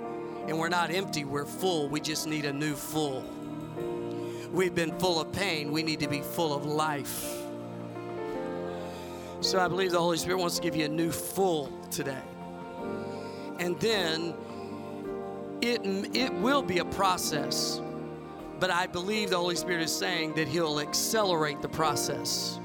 And 0.49 0.59
we're 0.59 0.71
not 0.71 0.91
empty, 0.91 1.27
we're 1.27 1.45
full. 1.45 1.87
We 1.87 2.01
just 2.01 2.27
need 2.27 2.47
a 2.47 2.53
new 2.55 2.75
full. 2.75 3.23
We've 4.53 4.75
been 4.75 4.99
full 4.99 5.21
of 5.21 5.31
pain, 5.33 5.71
we 5.71 5.83
need 5.83 6.01
to 6.01 6.09
be 6.09 6.23
full 6.23 6.55
of 6.55 6.65
life. 6.65 7.31
So 9.43 9.61
I 9.61 9.69
believe 9.69 9.91
the 9.91 10.01
Holy 10.01 10.17
Spirit 10.17 10.39
wants 10.39 10.57
to 10.57 10.63
give 10.63 10.75
you 10.75 10.87
a 10.87 10.89
new 10.89 11.11
full 11.11 11.71
today. 11.91 12.23
And 13.59 13.79
then 13.81 14.35
it, 15.61 15.81
it 16.15 16.33
will 16.35 16.63
be 16.63 16.79
a 16.79 16.85
process, 16.85 17.81
but 18.61 18.71
I 18.71 18.87
believe 18.87 19.31
the 19.31 19.37
Holy 19.37 19.57
Spirit 19.57 19.83
is 19.83 19.95
saying 19.95 20.35
that 20.35 20.49
He'll 20.49 20.81
accelerate 20.81 21.63
the 21.63 21.69
process. 21.69 22.61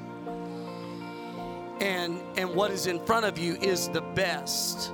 And, 1.79 2.19
and 2.37 2.53
what 2.53 2.71
is 2.71 2.87
in 2.87 2.99
front 3.05 3.25
of 3.25 3.37
you 3.37 3.55
is 3.55 3.89
the 3.89 4.01
best. 4.01 4.91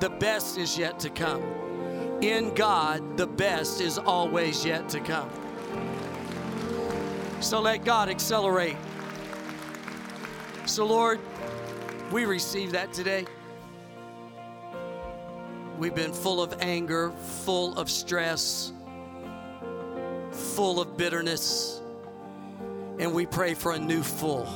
The 0.00 0.08
best 0.10 0.56
is 0.56 0.78
yet 0.78 0.98
to 1.00 1.10
come. 1.10 1.42
In 2.22 2.54
God, 2.54 3.16
the 3.16 3.26
best 3.26 3.80
is 3.80 3.98
always 3.98 4.64
yet 4.64 4.88
to 4.90 5.00
come. 5.00 5.30
So 7.40 7.60
let 7.60 7.84
God 7.84 8.08
accelerate. 8.08 8.76
So, 10.66 10.86
Lord, 10.86 11.18
we 12.12 12.24
receive 12.24 12.72
that 12.72 12.92
today. 12.92 13.26
We've 15.80 15.94
been 15.94 16.12
full 16.12 16.42
of 16.42 16.54
anger, 16.60 17.10
full 17.10 17.78
of 17.78 17.88
stress, 17.88 18.70
full 20.30 20.78
of 20.78 20.98
bitterness, 20.98 21.80
and 22.98 23.14
we 23.14 23.24
pray 23.24 23.54
for 23.54 23.72
a 23.72 23.78
new 23.78 24.02
full. 24.02 24.46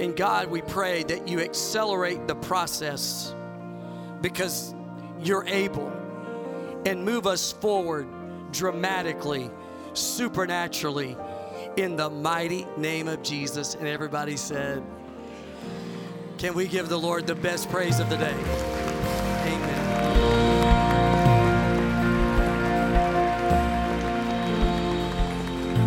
And 0.00 0.16
God, 0.16 0.48
we 0.48 0.60
pray 0.62 1.04
that 1.04 1.28
you 1.28 1.38
accelerate 1.38 2.26
the 2.26 2.34
process 2.34 3.32
because 4.22 4.74
you're 5.20 5.46
able 5.46 5.92
and 6.84 7.04
move 7.04 7.28
us 7.28 7.52
forward 7.52 8.08
dramatically, 8.50 9.52
supernaturally, 9.92 11.16
in 11.76 11.94
the 11.94 12.10
mighty 12.10 12.66
name 12.76 13.06
of 13.06 13.22
Jesus. 13.22 13.76
And 13.76 13.86
everybody 13.86 14.36
said, 14.36 14.82
can 16.38 16.54
we 16.54 16.68
give 16.68 16.88
the 16.88 16.96
Lord 16.96 17.26
the 17.26 17.34
best 17.34 17.68
praise 17.68 17.98
of 17.98 18.08
the 18.08 18.16
day? 18.16 18.32
Amen. 19.44 19.88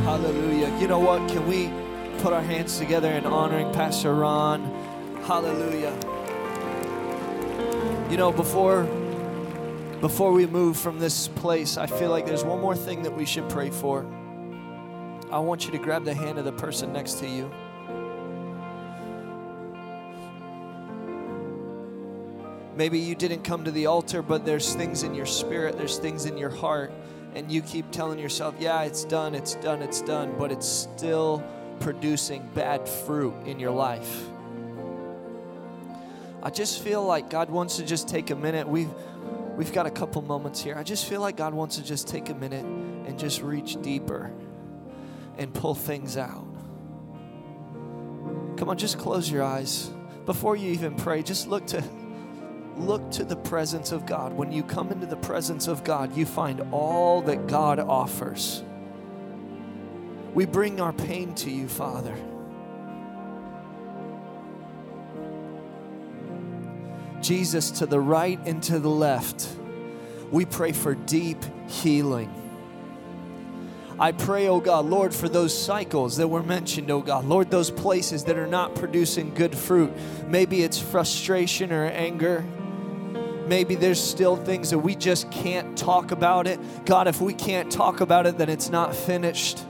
Hallelujah. 0.03 0.77
You 0.77 0.87
know 0.89 0.99
what? 0.99 1.29
Can 1.29 1.47
we 1.47 1.71
put 2.21 2.33
our 2.33 2.41
hands 2.41 2.77
together 2.77 3.09
in 3.11 3.25
honoring 3.25 3.71
Pastor 3.71 4.13
Ron? 4.13 4.65
Hallelujah. 5.23 5.97
You 8.11 8.17
know, 8.17 8.33
before 8.33 8.83
before 10.01 10.33
we 10.33 10.47
move 10.47 10.75
from 10.75 10.99
this 10.99 11.29
place, 11.29 11.77
I 11.77 11.85
feel 11.85 12.09
like 12.09 12.25
there's 12.25 12.43
one 12.43 12.59
more 12.59 12.75
thing 12.75 13.03
that 13.03 13.15
we 13.15 13.25
should 13.25 13.47
pray 13.47 13.69
for. 13.69 14.05
I 15.31 15.39
want 15.39 15.65
you 15.65 15.71
to 15.71 15.77
grab 15.77 16.03
the 16.03 16.13
hand 16.13 16.39
of 16.39 16.43
the 16.43 16.51
person 16.51 16.91
next 16.91 17.19
to 17.19 17.27
you. 17.27 17.49
Maybe 22.81 22.97
you 22.97 23.13
didn't 23.13 23.43
come 23.43 23.63
to 23.65 23.69
the 23.69 23.85
altar, 23.85 24.23
but 24.23 24.43
there's 24.43 24.73
things 24.73 25.03
in 25.03 25.13
your 25.13 25.27
spirit, 25.27 25.77
there's 25.77 25.99
things 25.99 26.25
in 26.25 26.35
your 26.35 26.49
heart, 26.49 26.91
and 27.35 27.51
you 27.51 27.61
keep 27.61 27.91
telling 27.91 28.17
yourself, 28.17 28.55
yeah, 28.57 28.81
it's 28.81 29.03
done, 29.03 29.35
it's 29.35 29.53
done, 29.53 29.83
it's 29.83 30.01
done, 30.01 30.33
but 30.39 30.51
it's 30.51 30.67
still 30.67 31.43
producing 31.79 32.41
bad 32.55 32.89
fruit 32.89 33.35
in 33.45 33.59
your 33.59 33.69
life. 33.69 34.23
I 36.41 36.49
just 36.49 36.81
feel 36.81 37.05
like 37.05 37.29
God 37.29 37.51
wants 37.51 37.77
to 37.77 37.85
just 37.85 38.07
take 38.07 38.31
a 38.31 38.35
minute. 38.35 38.67
We've 38.67 38.89
we've 39.55 39.71
got 39.71 39.85
a 39.85 39.91
couple 39.91 40.23
moments 40.23 40.63
here. 40.63 40.75
I 40.75 40.81
just 40.81 41.07
feel 41.07 41.21
like 41.21 41.37
God 41.37 41.53
wants 41.53 41.75
to 41.75 41.83
just 41.83 42.07
take 42.07 42.29
a 42.29 42.33
minute 42.33 42.65
and 42.65 43.19
just 43.19 43.43
reach 43.43 43.79
deeper 43.83 44.31
and 45.37 45.53
pull 45.53 45.75
things 45.75 46.17
out. 46.17 46.47
Come 48.57 48.69
on, 48.69 48.77
just 48.79 48.97
close 48.97 49.29
your 49.29 49.43
eyes. 49.43 49.91
Before 50.25 50.55
you 50.55 50.71
even 50.71 50.95
pray, 50.95 51.21
just 51.21 51.47
look 51.47 51.67
to 51.67 51.83
look 52.77 53.11
to 53.11 53.23
the 53.23 53.35
presence 53.35 53.91
of 53.91 54.05
God. 54.05 54.33
When 54.33 54.51
you 54.51 54.63
come 54.63 54.91
into 54.91 55.05
the 55.05 55.17
presence 55.17 55.67
of 55.67 55.83
God, 55.83 56.15
you 56.15 56.25
find 56.25 56.61
all 56.71 57.21
that 57.23 57.47
God 57.47 57.79
offers. 57.79 58.63
We 60.33 60.45
bring 60.45 60.79
our 60.79 60.93
pain 60.93 61.33
to 61.35 61.49
you, 61.51 61.67
Father. 61.67 62.15
Jesus, 67.21 67.71
to 67.71 67.85
the 67.85 67.99
right 67.99 68.39
and 68.45 68.63
to 68.63 68.79
the 68.79 68.89
left, 68.89 69.47
we 70.31 70.45
pray 70.45 70.71
for 70.71 70.95
deep 70.95 71.37
healing. 71.67 72.33
I 73.99 74.13
pray, 74.13 74.47
oh 74.47 74.59
God, 74.59 74.85
Lord, 74.85 75.13
for 75.13 75.29
those 75.29 75.55
cycles 75.55 76.17
that 76.17 76.27
were 76.27 76.41
mentioned, 76.41 76.89
oh 76.89 77.01
God. 77.01 77.25
Lord, 77.25 77.51
those 77.51 77.69
places 77.69 78.23
that 78.23 78.35
are 78.35 78.47
not 78.47 78.73
producing 78.73 79.31
good 79.35 79.55
fruit. 79.55 79.93
Maybe 80.27 80.63
it's 80.63 80.79
frustration 80.79 81.71
or 81.71 81.85
anger. 81.85 82.43
Maybe 83.51 83.75
there's 83.75 84.01
still 84.01 84.37
things 84.37 84.69
that 84.69 84.79
we 84.79 84.95
just 84.95 85.29
can't 85.29 85.77
talk 85.77 86.11
about 86.11 86.47
it. 86.47 86.57
God, 86.85 87.09
if 87.09 87.19
we 87.19 87.33
can't 87.33 87.69
talk 87.69 87.99
about 87.99 88.25
it, 88.25 88.37
then 88.37 88.47
it's 88.47 88.69
not 88.69 88.95
finished. 88.95 89.65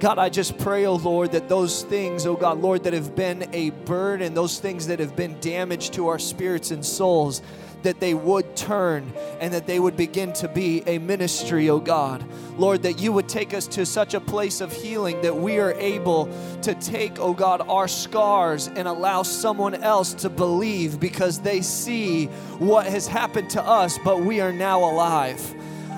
God, 0.00 0.18
I 0.18 0.30
just 0.30 0.56
pray, 0.56 0.86
oh 0.86 0.94
Lord, 0.94 1.32
that 1.32 1.50
those 1.50 1.82
things, 1.82 2.24
oh 2.24 2.36
God, 2.36 2.62
Lord, 2.62 2.84
that 2.84 2.94
have 2.94 3.14
been 3.14 3.50
a 3.52 3.68
burden, 3.68 4.32
those 4.32 4.60
things 4.60 4.86
that 4.86 4.98
have 4.98 5.14
been 5.14 5.38
damage 5.40 5.90
to 5.90 6.08
our 6.08 6.18
spirits 6.18 6.70
and 6.70 6.82
souls, 6.82 7.42
that 7.84 8.00
they 8.00 8.12
would 8.12 8.56
turn 8.56 9.12
and 9.40 9.54
that 9.54 9.66
they 9.66 9.78
would 9.78 9.96
begin 9.96 10.32
to 10.34 10.48
be 10.48 10.82
a 10.86 10.98
ministry, 10.98 11.70
oh 11.70 11.78
God. 11.78 12.24
Lord, 12.58 12.82
that 12.82 13.00
you 13.00 13.12
would 13.12 13.28
take 13.28 13.54
us 13.54 13.66
to 13.68 13.86
such 13.86 14.14
a 14.14 14.20
place 14.20 14.60
of 14.60 14.72
healing 14.72 15.22
that 15.22 15.36
we 15.36 15.58
are 15.58 15.72
able 15.72 16.28
to 16.62 16.74
take, 16.74 17.18
oh 17.18 17.32
God, 17.32 17.62
our 17.68 17.88
scars 17.88 18.68
and 18.68 18.88
allow 18.88 19.22
someone 19.22 19.74
else 19.74 20.14
to 20.14 20.28
believe 20.28 20.98
because 20.98 21.40
they 21.40 21.60
see 21.60 22.26
what 22.58 22.86
has 22.86 23.06
happened 23.06 23.50
to 23.50 23.62
us, 23.62 23.98
but 24.04 24.20
we 24.20 24.40
are 24.40 24.52
now 24.52 24.80
alive. 24.80 25.53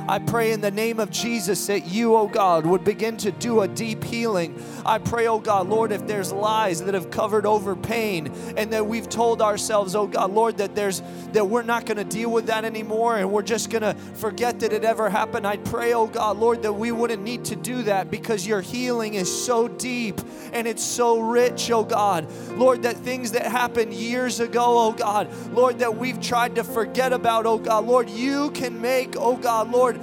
I 0.09 0.21
pray 0.21 0.53
in 0.53 0.61
the 0.61 0.71
name 0.71 1.01
of 1.01 1.11
Jesus 1.11 1.67
that 1.67 1.87
you, 1.87 2.15
oh 2.15 2.29
God, 2.29 2.65
would 2.65 2.85
begin 2.85 3.17
to 3.19 3.33
do 3.33 3.63
a 3.63 3.69
deep 3.69 4.05
healing. 4.05 4.63
I 4.85 4.99
pray, 4.99 5.27
oh 5.27 5.41
God, 5.41 5.69
Lord, 5.69 5.91
if 5.91 6.07
there's 6.07 6.33
lies 6.33 6.81
that 6.85 6.95
have 6.95 7.11
covered 7.11 7.45
over 7.45 7.75
pain 7.75 8.33
and 8.57 8.73
that 8.73 8.87
we've 8.87 9.09
told 9.09 9.43
ourselves, 9.43 9.97
oh 9.97 10.07
God, 10.07 10.31
Lord, 10.31 10.59
that 10.59 10.77
there's 10.77 11.03
that 11.33 11.45
we're 11.45 11.63
not 11.63 11.87
going 11.87 11.97
to 11.97 12.05
deal 12.05 12.31
with 12.31 12.47
that 12.47 12.65
anymore 12.65 13.17
and 13.17 13.33
we're 13.33 13.43
just 13.43 13.69
going 13.69 13.83
to 13.83 13.95
forget 14.15 14.61
that 14.61 14.73
it 14.73 14.85
ever 14.85 15.11
happened. 15.11 15.45
I 15.45 15.57
pray, 15.57 15.93
oh 15.93 16.07
God, 16.07 16.39
Lord, 16.39 16.63
that 16.63 16.73
we 16.73 16.93
wouldn't 16.93 17.25
need 17.25 17.45
to 17.47 17.57
do 17.57 17.83
that 17.83 18.09
because 18.09 18.47
your 18.47 18.61
healing 18.61 19.15
is 19.15 19.45
so 19.45 19.67
deep 19.67 20.21
and 20.53 20.69
it's 20.69 20.85
so 20.85 21.19
rich, 21.19 21.69
oh 21.73 21.83
God. 21.83 22.31
Lord, 22.53 22.85
that 22.85 22.97
things 22.97 23.33
that 23.33 23.47
happened 23.47 23.93
years 23.93 24.39
ago, 24.39 24.65
oh 24.79 24.93
God, 24.93 25.29
Lord, 25.53 25.81
that 25.81 25.97
we've 25.97 26.21
tried 26.21 26.55
to 26.55 26.65
forget 26.65 27.13
about, 27.13 27.45
oh 27.45 27.59
God, 27.59 27.85
Lord, 27.87 28.09
you 28.09 28.53
can 28.53 28.81
make, 28.81 29.17
oh 29.17 29.37
God, 29.37 29.73
Lord, 29.73 29.96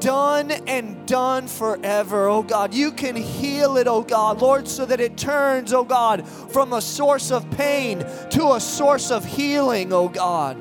done 0.00 0.50
and 0.50 1.06
done 1.06 1.46
forever, 1.46 2.26
oh 2.28 2.42
God. 2.42 2.74
You 2.74 2.90
can 2.92 3.14
heal 3.14 3.76
it, 3.76 3.86
oh 3.86 4.02
God, 4.02 4.40
Lord, 4.40 4.66
so 4.66 4.84
that 4.86 5.00
it 5.00 5.16
turns, 5.16 5.72
oh 5.72 5.84
God, 5.84 6.26
from 6.26 6.72
a 6.72 6.80
source 6.80 7.30
of 7.30 7.48
pain 7.52 8.04
to 8.30 8.52
a 8.54 8.60
source 8.60 9.10
of 9.10 9.24
healing, 9.24 9.92
oh 9.92 10.08
God. 10.08 10.56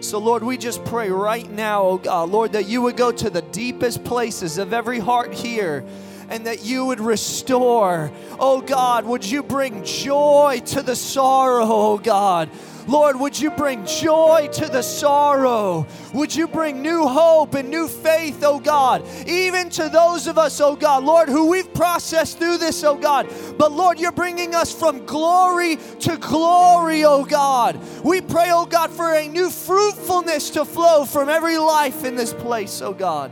So, 0.00 0.18
Lord, 0.18 0.44
we 0.44 0.56
just 0.56 0.84
pray 0.84 1.10
right 1.10 1.50
now, 1.50 1.82
oh 1.82 1.98
God, 1.98 2.30
Lord, 2.30 2.52
that 2.52 2.68
you 2.68 2.82
would 2.82 2.96
go 2.96 3.10
to 3.10 3.30
the 3.30 3.42
deepest 3.42 4.04
places 4.04 4.58
of 4.58 4.72
every 4.72 5.00
heart 5.00 5.34
here 5.34 5.84
and 6.28 6.46
that 6.46 6.64
you 6.64 6.84
would 6.84 7.00
restore. 7.00 8.12
Oh 8.38 8.60
God, 8.60 9.04
would 9.06 9.24
you 9.24 9.42
bring 9.42 9.84
joy 9.84 10.60
to 10.66 10.82
the 10.82 10.94
sorrow, 10.94 11.66
oh 11.66 11.98
God? 11.98 12.50
Lord, 12.88 13.20
would 13.20 13.38
you 13.38 13.50
bring 13.50 13.84
joy 13.84 14.48
to 14.54 14.66
the 14.66 14.80
sorrow? 14.80 15.86
Would 16.14 16.34
you 16.34 16.48
bring 16.48 16.80
new 16.80 17.06
hope 17.06 17.52
and 17.52 17.68
new 17.68 17.86
faith, 17.86 18.42
oh 18.42 18.58
God, 18.58 19.04
even 19.26 19.68
to 19.70 19.90
those 19.90 20.26
of 20.26 20.38
us, 20.38 20.58
oh 20.62 20.74
God, 20.74 21.04
Lord, 21.04 21.28
who 21.28 21.50
we've 21.50 21.72
processed 21.74 22.38
through 22.38 22.56
this, 22.56 22.82
oh 22.84 22.96
God. 22.96 23.30
But 23.58 23.72
Lord, 23.72 24.00
you're 24.00 24.10
bringing 24.10 24.54
us 24.54 24.72
from 24.72 25.04
glory 25.04 25.76
to 26.00 26.16
glory, 26.16 27.04
oh 27.04 27.26
God. 27.26 27.78
We 28.02 28.22
pray, 28.22 28.48
oh 28.50 28.64
God, 28.64 28.90
for 28.90 29.12
a 29.12 29.28
new 29.28 29.50
fruitfulness 29.50 30.48
to 30.50 30.64
flow 30.64 31.04
from 31.04 31.28
every 31.28 31.58
life 31.58 32.04
in 32.04 32.16
this 32.16 32.32
place, 32.32 32.80
oh 32.80 32.94
God. 32.94 33.30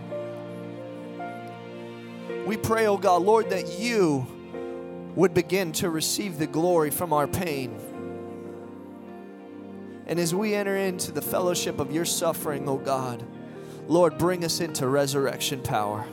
We 2.47 2.59
pray, 2.59 2.87
oh 2.87 2.99
God, 2.99 3.23
Lord, 3.23 3.49
that 3.51 3.79
you 3.79 4.27
would 5.15 5.33
begin 5.33 5.73
to 5.73 5.89
receive 5.89 6.37
the 6.37 6.47
glory 6.47 6.91
from 6.91 7.15
our 7.15 7.27
pain. 7.27 7.75
And 10.07 10.21
as 10.21 10.35
we 10.35 10.55
enter 10.55 10.77
into 10.77 11.11
the 11.11 11.23
fellowship 11.23 11.81
of 11.81 11.93
your 11.93 12.05
suffering, 12.05 12.69
oh 12.69 12.79
God, 12.79 13.25
Lord, 13.89 14.19
bring 14.19 14.45
us 14.45 14.61
into 14.61 14.87
resurrection 14.87 15.63
power. 15.63 16.07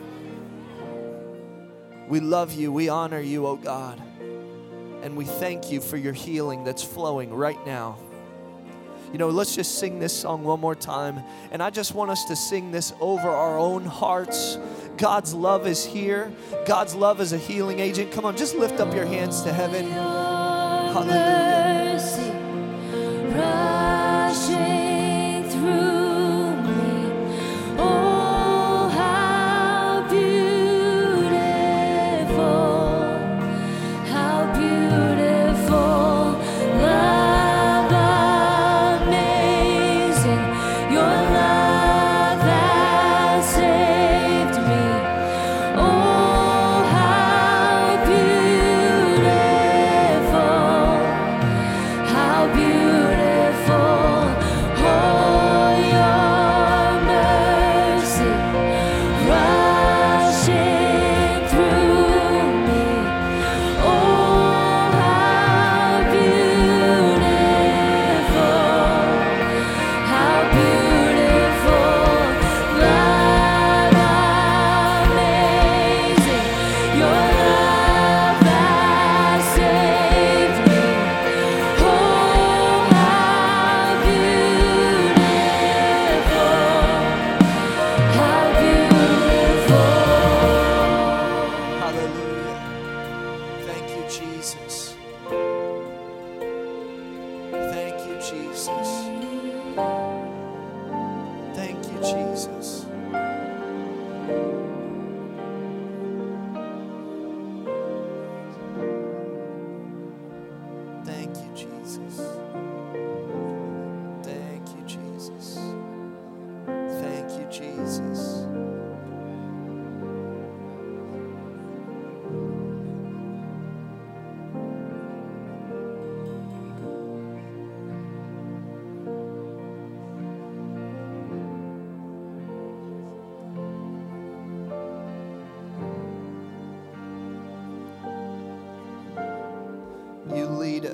We 2.08 2.20
love 2.20 2.54
you, 2.54 2.72
we 2.72 2.90
honor 2.90 3.20
you, 3.20 3.48
oh 3.48 3.56
God, 3.56 4.02
and 5.02 5.16
we 5.16 5.26
thank 5.26 5.72
you 5.72 5.80
for 5.80 5.98
your 5.98 6.14
healing 6.14 6.64
that's 6.64 6.84
flowing 6.84 7.34
right 7.34 7.64
now. 7.66 7.98
You 9.12 9.20
know, 9.20 9.30
let's 9.30 9.56
just 9.56 9.78
sing 9.78 10.00
this 10.00 10.12
song 10.12 10.44
one 10.44 10.60
more 10.60 10.74
time. 10.74 11.24
And 11.52 11.62
I 11.62 11.70
just 11.70 11.94
want 11.94 12.10
us 12.10 12.26
to 12.26 12.36
sing 12.36 12.72
this 12.72 12.94
over 13.00 13.30
our 13.30 13.60
own 13.60 13.86
hearts. 13.86 14.58
God's 14.98 15.36
love 15.36 15.68
is 15.68 15.86
here. 15.86 16.32
God's 16.66 16.96
love 16.96 17.22
is 17.22 17.32
a 17.32 17.38
healing 17.38 17.80
agent. 17.80 18.12
Come 18.12 18.26
on, 18.26 18.36
just 18.36 18.56
lift 18.56 18.80
up 18.80 18.92
your 18.94 19.06
hands 19.06 19.44
to 19.44 19.54
heaven. 19.54 19.88
Hallelujah. 19.92 21.44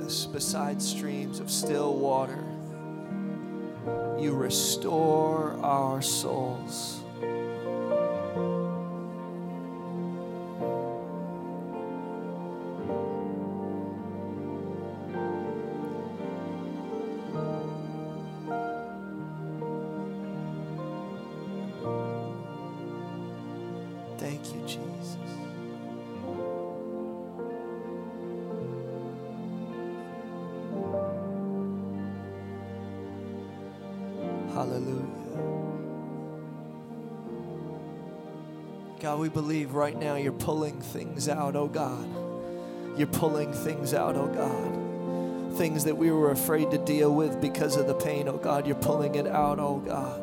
Lead 0.10 0.16
us 0.16 0.26
beside 0.26 0.82
streams 0.82 1.40
of 1.40 1.52
still 1.52 1.94
water. 1.96 2.44
You 4.20 4.34
restore 4.34 5.56
our 5.62 6.02
souls. 6.02 6.99
We 39.30 39.34
believe 39.42 39.74
right 39.76 39.98
now 40.00 40.16
you're 40.16 40.32
pulling 40.32 40.82
things 40.82 41.30
out, 41.30 41.56
oh 41.56 41.68
God. 41.68 42.08
You're 42.98 43.06
pulling 43.08 43.54
things 43.54 43.94
out, 43.94 44.16
oh 44.16 44.26
God. 44.26 45.56
Things 45.58 45.84
that 45.84 45.96
we 45.96 46.10
were 46.10 46.32
afraid 46.32 46.72
to 46.72 46.80
deal 46.80 47.14
with 47.14 47.40
because 47.40 47.76
of 47.76 47.86
the 47.86 47.94
pain, 47.94 48.28
oh 48.28 48.38
God. 48.38 48.66
You're 48.66 48.76
pulling 48.76 49.14
it 49.14 49.28
out, 49.28 49.60
oh 49.60 49.78
God. 49.86 50.20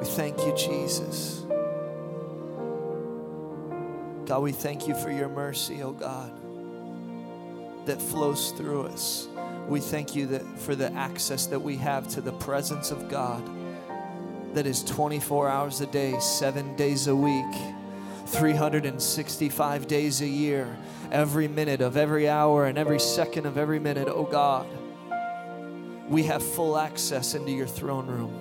We 0.00 0.04
thank 0.04 0.38
you, 0.44 0.54
Jesus. 0.54 1.44
God, 4.26 4.42
we 4.42 4.52
thank 4.52 4.86
you 4.86 4.94
for 4.96 5.10
your 5.10 5.30
mercy, 5.30 5.82
oh 5.82 5.92
God, 5.92 6.30
that 7.86 8.02
flows 8.02 8.50
through 8.50 8.82
us. 8.82 9.28
We 9.66 9.80
thank 9.80 10.14
you 10.14 10.26
that 10.26 10.58
for 10.58 10.74
the 10.74 10.92
access 10.92 11.46
that 11.46 11.60
we 11.60 11.76
have 11.76 12.06
to 12.08 12.20
the 12.20 12.32
presence 12.32 12.90
of 12.90 13.08
God 13.08 13.42
that 14.58 14.66
is 14.66 14.82
24 14.82 15.48
hours 15.48 15.80
a 15.80 15.86
day, 15.86 16.18
7 16.18 16.74
days 16.74 17.06
a 17.06 17.14
week, 17.14 17.54
365 18.26 19.86
days 19.86 20.20
a 20.20 20.26
year, 20.26 20.76
every 21.12 21.46
minute 21.46 21.80
of 21.80 21.96
every 21.96 22.28
hour 22.28 22.66
and 22.66 22.76
every 22.76 22.98
second 22.98 23.46
of 23.46 23.56
every 23.56 23.78
minute, 23.78 24.08
oh 24.08 24.24
God. 24.24 24.66
We 26.08 26.24
have 26.24 26.42
full 26.42 26.76
access 26.76 27.36
into 27.36 27.52
your 27.52 27.68
throne 27.68 28.08
room. 28.08 28.34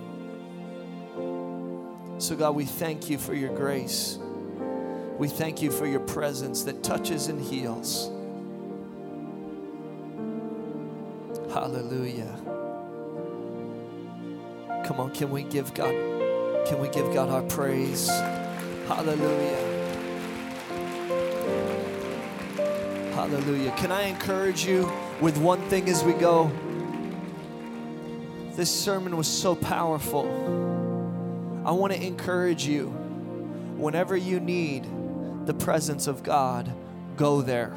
So, 2.18 2.36
God, 2.36 2.56
we 2.56 2.66
thank 2.66 3.12
you 3.12 3.20
for 3.20 3.36
your 3.36 3.56
grace. 3.56 4.18
We 5.20 5.28
thank 5.28 5.62
you 5.62 5.70
for 5.70 5.86
your 5.86 6.00
presence 6.00 6.64
that 6.64 6.82
touches 6.82 7.28
and 7.28 7.40
heals. 7.40 8.10
Hallelujah. 11.54 12.57
Come 14.88 15.00
on, 15.00 15.12
can 15.12 15.30
we 15.30 15.44
give 15.44 15.74
God 15.74 15.94
can 16.68 16.82
we 16.82 16.90
give 16.90 17.14
God 17.14 17.30
our 17.30 17.44
praise? 17.44 18.10
Hallelujah. 18.90 19.56
Hallelujah. 23.14 23.72
Can 23.78 23.94
I 23.94 24.02
encourage 24.08 24.66
you 24.66 24.92
with 25.22 25.38
one 25.38 25.62
thing 25.70 25.88
as 25.88 26.04
we 26.04 26.12
go? 26.12 26.52
This 28.58 28.70
sermon 28.70 29.16
was 29.16 29.30
so 29.30 29.56
powerful. 29.56 30.26
I 31.66 31.72
want 31.72 31.94
to 31.94 32.06
encourage 32.06 32.66
you 32.66 32.88
whenever 33.78 34.18
you 34.18 34.42
need 34.42 34.86
the 35.46 35.54
presence 35.54 36.08
of 36.08 36.22
God, 36.22 36.70
go 37.16 37.42
there. 37.42 37.74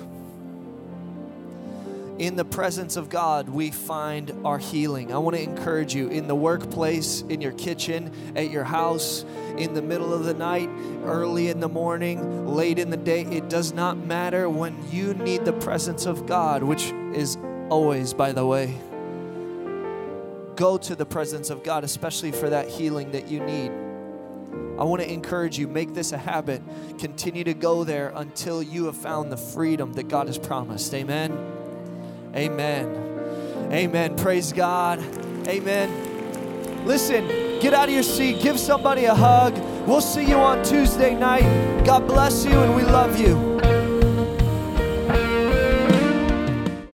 In 2.20 2.36
the 2.36 2.44
presence 2.44 2.96
of 2.96 3.08
God, 3.08 3.48
we 3.48 3.70
find 3.70 4.30
our 4.44 4.58
healing. 4.58 5.10
I 5.10 5.16
want 5.16 5.36
to 5.36 5.42
encourage 5.42 5.94
you 5.94 6.08
in 6.08 6.28
the 6.28 6.34
workplace, 6.34 7.22
in 7.22 7.40
your 7.40 7.52
kitchen, 7.52 8.12
at 8.36 8.50
your 8.50 8.62
house, 8.62 9.24
in 9.56 9.72
the 9.72 9.80
middle 9.80 10.12
of 10.12 10.24
the 10.24 10.34
night, 10.34 10.68
early 11.06 11.48
in 11.48 11.60
the 11.60 11.68
morning, 11.70 12.46
late 12.46 12.78
in 12.78 12.90
the 12.90 12.98
day. 12.98 13.22
It 13.22 13.48
does 13.48 13.72
not 13.72 13.96
matter 13.96 14.50
when 14.50 14.76
you 14.92 15.14
need 15.14 15.46
the 15.46 15.54
presence 15.54 16.04
of 16.04 16.26
God, 16.26 16.62
which 16.62 16.92
is 17.14 17.38
always, 17.70 18.12
by 18.12 18.32
the 18.32 18.44
way. 18.44 18.76
Go 20.56 20.76
to 20.76 20.94
the 20.94 21.06
presence 21.06 21.48
of 21.48 21.62
God, 21.64 21.84
especially 21.84 22.32
for 22.32 22.50
that 22.50 22.68
healing 22.68 23.12
that 23.12 23.28
you 23.28 23.40
need. 23.40 23.72
I 24.78 24.84
want 24.84 25.00
to 25.00 25.10
encourage 25.10 25.58
you, 25.58 25.68
make 25.68 25.94
this 25.94 26.12
a 26.12 26.18
habit. 26.18 26.60
Continue 26.98 27.44
to 27.44 27.54
go 27.54 27.82
there 27.82 28.12
until 28.14 28.62
you 28.62 28.84
have 28.84 28.96
found 28.98 29.32
the 29.32 29.38
freedom 29.38 29.94
that 29.94 30.08
God 30.08 30.26
has 30.26 30.36
promised. 30.36 30.92
Amen. 30.92 31.59
Amen. 32.34 33.70
Amen. 33.72 34.16
Praise 34.16 34.52
God. 34.52 35.00
Amen. 35.48 36.86
Listen, 36.86 37.26
get 37.60 37.74
out 37.74 37.88
of 37.88 37.94
your 37.94 38.02
seat, 38.02 38.42
give 38.42 38.58
somebody 38.58 39.04
a 39.04 39.14
hug. 39.14 39.56
We'll 39.86 40.00
see 40.00 40.24
you 40.24 40.36
on 40.36 40.64
Tuesday 40.64 41.14
night. 41.14 41.84
God 41.84 42.06
bless 42.06 42.44
you, 42.44 42.52
and 42.52 42.74
we 42.74 42.82
love 42.82 43.18
you. 43.18 43.69